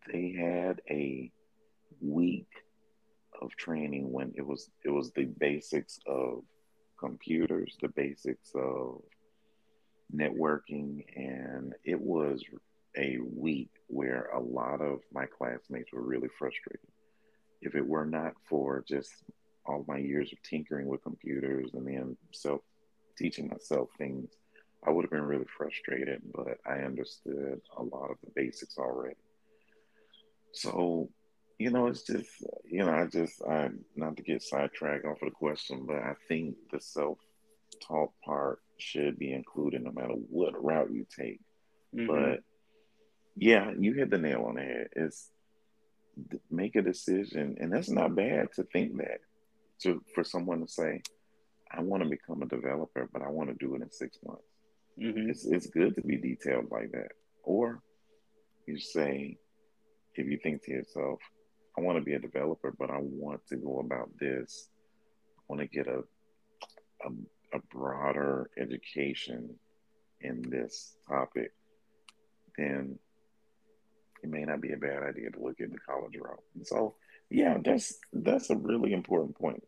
they 0.06 0.30
had 0.30 0.80
a 0.90 1.30
week 2.00 2.48
of 3.40 3.54
training 3.56 4.12
when 4.12 4.32
it 4.36 4.42
was 4.46 4.70
it 4.84 4.90
was 4.90 5.12
the 5.12 5.24
basics 5.24 5.98
of 6.06 6.44
computers, 6.98 7.76
the 7.80 7.88
basics 7.88 8.52
of 8.54 9.02
networking, 10.14 11.04
and 11.16 11.74
it 11.84 12.00
was 12.00 12.42
a 12.96 13.18
week 13.18 13.70
where 13.88 14.28
a 14.34 14.40
lot 14.40 14.80
of 14.80 15.00
my 15.12 15.26
classmates 15.26 15.92
were 15.92 16.02
really 16.02 16.28
frustrated. 16.38 16.80
If 17.60 17.74
it 17.74 17.86
were 17.86 18.06
not 18.06 18.34
for 18.48 18.84
just 18.88 19.10
all 19.66 19.84
my 19.86 19.98
years 19.98 20.32
of 20.32 20.42
tinkering 20.42 20.86
with 20.86 21.02
computers 21.02 21.70
and 21.74 21.86
then 21.86 22.16
self 22.32 22.60
teaching 23.16 23.48
myself 23.48 23.88
things, 23.98 24.30
I 24.86 24.90
would 24.90 25.04
have 25.04 25.10
been 25.10 25.22
really 25.22 25.46
frustrated, 25.56 26.22
but 26.34 26.58
I 26.64 26.80
understood 26.80 27.60
a 27.76 27.82
lot 27.82 28.10
of 28.10 28.16
the 28.24 28.30
basics 28.34 28.78
already. 28.78 29.16
So, 30.52 31.08
you 31.58 31.70
know, 31.70 31.88
it's 31.88 32.02
just, 32.02 32.30
you 32.64 32.84
know, 32.84 32.92
I 32.92 33.06
just, 33.06 33.42
I, 33.42 33.70
not 33.96 34.16
to 34.16 34.22
get 34.22 34.42
sidetracked 34.42 35.04
off 35.04 35.20
of 35.22 35.28
the 35.28 35.34
question, 35.34 35.84
but 35.86 35.96
I 35.96 36.14
think 36.28 36.54
the 36.72 36.80
self 36.80 37.18
taught 37.86 38.12
part 38.24 38.60
should 38.78 39.18
be 39.18 39.32
included 39.32 39.82
no 39.82 39.92
matter 39.92 40.14
what 40.14 40.62
route 40.62 40.92
you 40.92 41.06
take. 41.16 41.40
Mhm. 41.94 42.06
But 42.06 42.44
yeah, 43.36 43.72
you 43.78 43.92
hit 43.92 44.10
the 44.10 44.18
nail 44.18 44.44
on 44.44 44.56
the 44.56 44.62
head. 44.62 44.88
It's 44.96 45.30
make 46.50 46.74
a 46.76 46.82
decision, 46.82 47.56
and 47.60 47.72
that's 47.72 47.90
not 47.90 48.14
bad 48.16 48.52
to 48.54 48.64
think 48.64 48.96
that. 48.98 49.20
To 49.82 50.02
for 50.14 50.24
someone 50.24 50.60
to 50.60 50.68
say, 50.68 51.02
"I 51.70 51.82
want 51.82 52.02
to 52.02 52.08
become 52.08 52.42
a 52.42 52.46
developer, 52.46 53.08
but 53.12 53.22
I 53.22 53.28
want 53.28 53.50
to 53.50 53.54
do 53.54 53.74
it 53.76 53.82
in 53.82 53.90
six 53.90 54.18
months." 54.24 54.42
Mhm. 54.98 55.28
It's 55.30 55.46
it's 55.46 55.68
good 55.68 55.94
to 55.94 56.02
be 56.02 56.16
detailed 56.16 56.70
like 56.70 56.90
that. 56.92 57.12
Or 57.44 57.80
you 58.66 58.78
say, 58.78 59.38
if 60.14 60.26
you 60.26 60.38
think 60.38 60.62
to 60.64 60.72
yourself, 60.72 61.20
"I 61.76 61.80
want 61.80 61.98
to 61.98 62.04
be 62.04 62.14
a 62.14 62.18
developer, 62.18 62.72
but 62.72 62.90
I 62.90 62.98
want 62.98 63.46
to 63.46 63.56
go 63.56 63.78
about 63.78 64.10
this. 64.18 64.68
I 65.38 65.42
want 65.48 65.60
to 65.60 65.68
get 65.68 65.86
a 65.86 66.02
a, 67.04 67.10
a 67.52 67.58
broader 67.70 68.50
education 68.58 69.58
in 70.20 70.42
this 70.42 70.96
topic," 71.08 71.52
then 72.56 72.98
it 74.22 74.30
may 74.30 74.44
not 74.44 74.60
be 74.60 74.72
a 74.72 74.76
bad 74.76 75.02
idea 75.02 75.30
to 75.30 75.40
look 75.40 75.60
at 75.60 75.70
the 75.70 75.78
college 75.78 76.16
route. 76.20 76.42
And 76.54 76.66
so, 76.66 76.96
yeah, 77.30 77.58
that's 77.64 77.98
that's 78.12 78.50
a 78.50 78.56
really 78.56 78.92
important 78.92 79.36
point. 79.38 79.62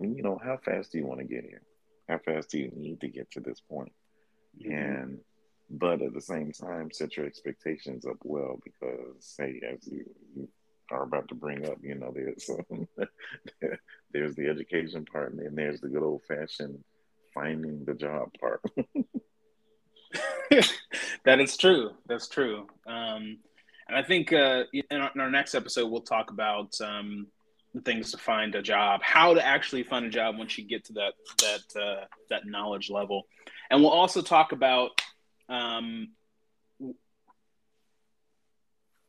And, 0.00 0.16
you 0.16 0.22
know, 0.22 0.38
how 0.42 0.56
fast 0.56 0.92
do 0.92 0.98
you 0.98 1.06
want 1.06 1.20
to 1.20 1.26
get 1.26 1.44
here? 1.44 1.62
How 2.08 2.18
fast 2.18 2.50
do 2.50 2.58
you 2.58 2.70
need 2.74 3.00
to 3.00 3.08
get 3.08 3.30
to 3.32 3.40
this 3.40 3.60
point? 3.60 3.92
Mhm. 4.58 4.72
And 4.74 5.20
but 5.70 6.02
at 6.02 6.14
the 6.14 6.20
same 6.20 6.50
time, 6.50 6.90
set 6.90 7.16
your 7.16 7.26
expectations 7.26 8.04
up 8.04 8.16
well 8.24 8.58
because, 8.64 9.24
say, 9.24 9.60
as 9.72 9.86
you, 9.86 10.04
you 10.34 10.48
are 10.90 11.04
about 11.04 11.28
to 11.28 11.36
bring 11.36 11.64
up, 11.66 11.78
you 11.82 11.94
know, 11.94 12.12
there's 12.12 12.50
there's 14.12 14.34
the 14.34 14.48
education 14.48 15.04
part, 15.04 15.32
and 15.32 15.38
then 15.40 15.54
there's 15.54 15.80
the 15.80 15.88
good 15.88 16.02
old 16.02 16.22
fashioned 16.26 16.82
finding 17.34 17.84
the 17.84 17.94
job 17.94 18.30
part. 18.40 18.62
that 21.24 21.40
is 21.40 21.56
true. 21.56 21.90
That's 22.06 22.28
true. 22.28 22.66
Um, 22.86 23.38
and 23.88 23.96
I 23.96 24.02
think 24.02 24.32
uh, 24.32 24.64
in, 24.72 25.00
our, 25.00 25.10
in 25.14 25.20
our 25.20 25.30
next 25.30 25.54
episode, 25.54 25.90
we'll 25.90 26.00
talk 26.00 26.30
about 26.30 26.80
um, 26.80 27.26
the 27.74 27.80
things 27.80 28.10
to 28.12 28.18
find 28.18 28.54
a 28.54 28.62
job, 28.62 29.00
how 29.02 29.34
to 29.34 29.44
actually 29.44 29.82
find 29.82 30.06
a 30.06 30.10
job 30.10 30.38
once 30.38 30.56
you 30.58 30.64
get 30.64 30.84
to 30.86 30.92
that 30.94 31.12
that 31.38 31.80
uh, 31.80 32.04
that 32.28 32.46
knowledge 32.46 32.90
level, 32.90 33.26
and 33.70 33.80
we'll 33.80 33.90
also 33.90 34.22
talk 34.22 34.52
about 34.52 35.00
um, 35.48 36.08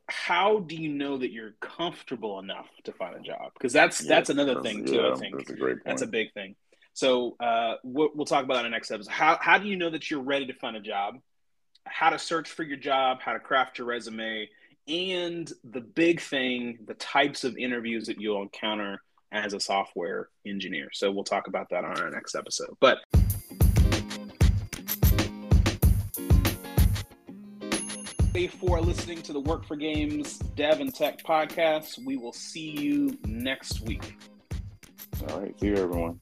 how 0.08 0.60
do 0.60 0.76
you 0.76 0.88
know 0.88 1.18
that 1.18 1.32
you're 1.32 1.54
comfortable 1.60 2.38
enough 2.38 2.68
to 2.84 2.92
find 2.92 3.16
a 3.16 3.20
job? 3.20 3.52
Because 3.54 3.72
that's 3.72 3.98
that's 3.98 4.30
another 4.30 4.54
that's- 4.54 4.72
thing 4.72 4.84
too. 4.84 4.94
yeah, 4.94 5.12
I 5.12 5.14
think 5.16 5.36
that's 5.36 5.50
a 5.50 5.56
great 5.56 5.76
point. 5.76 5.84
that's 5.84 6.02
a 6.02 6.06
big 6.06 6.32
thing. 6.32 6.54
So 6.94 7.36
uh, 7.40 7.74
we'll, 7.82 8.10
we'll 8.14 8.26
talk 8.26 8.44
about 8.44 8.54
that 8.54 8.64
in 8.66 8.70
the 8.70 8.76
next 8.76 8.90
episode. 8.90 9.10
How, 9.12 9.38
how 9.40 9.58
do 9.58 9.66
you 9.66 9.76
know 9.76 9.90
that 9.90 10.10
you're 10.10 10.22
ready 10.22 10.46
to 10.46 10.54
find 10.54 10.76
a 10.76 10.80
job? 10.80 11.18
How 11.84 12.10
to 12.10 12.18
search 12.18 12.50
for 12.50 12.62
your 12.62 12.76
job, 12.76 13.20
how 13.20 13.32
to 13.32 13.40
craft 13.40 13.78
your 13.78 13.86
resume, 13.86 14.48
and 14.86 15.50
the 15.64 15.80
big 15.80 16.20
thing, 16.20 16.78
the 16.86 16.94
types 16.94 17.44
of 17.44 17.56
interviews 17.56 18.06
that 18.06 18.20
you'll 18.20 18.42
encounter 18.42 19.00
as 19.32 19.54
a 19.54 19.60
software 19.60 20.28
engineer. 20.46 20.88
So 20.92 21.10
we'll 21.10 21.24
talk 21.24 21.48
about 21.48 21.70
that 21.70 21.84
on 21.84 21.98
our 22.00 22.10
next 22.10 22.34
episode. 22.34 22.76
But 22.80 22.98
for 28.62 28.80
listening 28.80 29.20
to 29.20 29.32
the 29.32 29.40
Work 29.40 29.66
for 29.66 29.74
Games 29.74 30.38
Dev 30.38 30.80
and 30.80 30.94
Tech 30.94 31.22
podcast. 31.24 31.98
We 32.04 32.16
will 32.16 32.32
see 32.32 32.70
you 32.70 33.18
next 33.26 33.80
week. 33.80 34.16
All 35.28 35.40
right. 35.40 35.58
See 35.58 35.66
you, 35.66 35.76
everyone. 35.76 36.20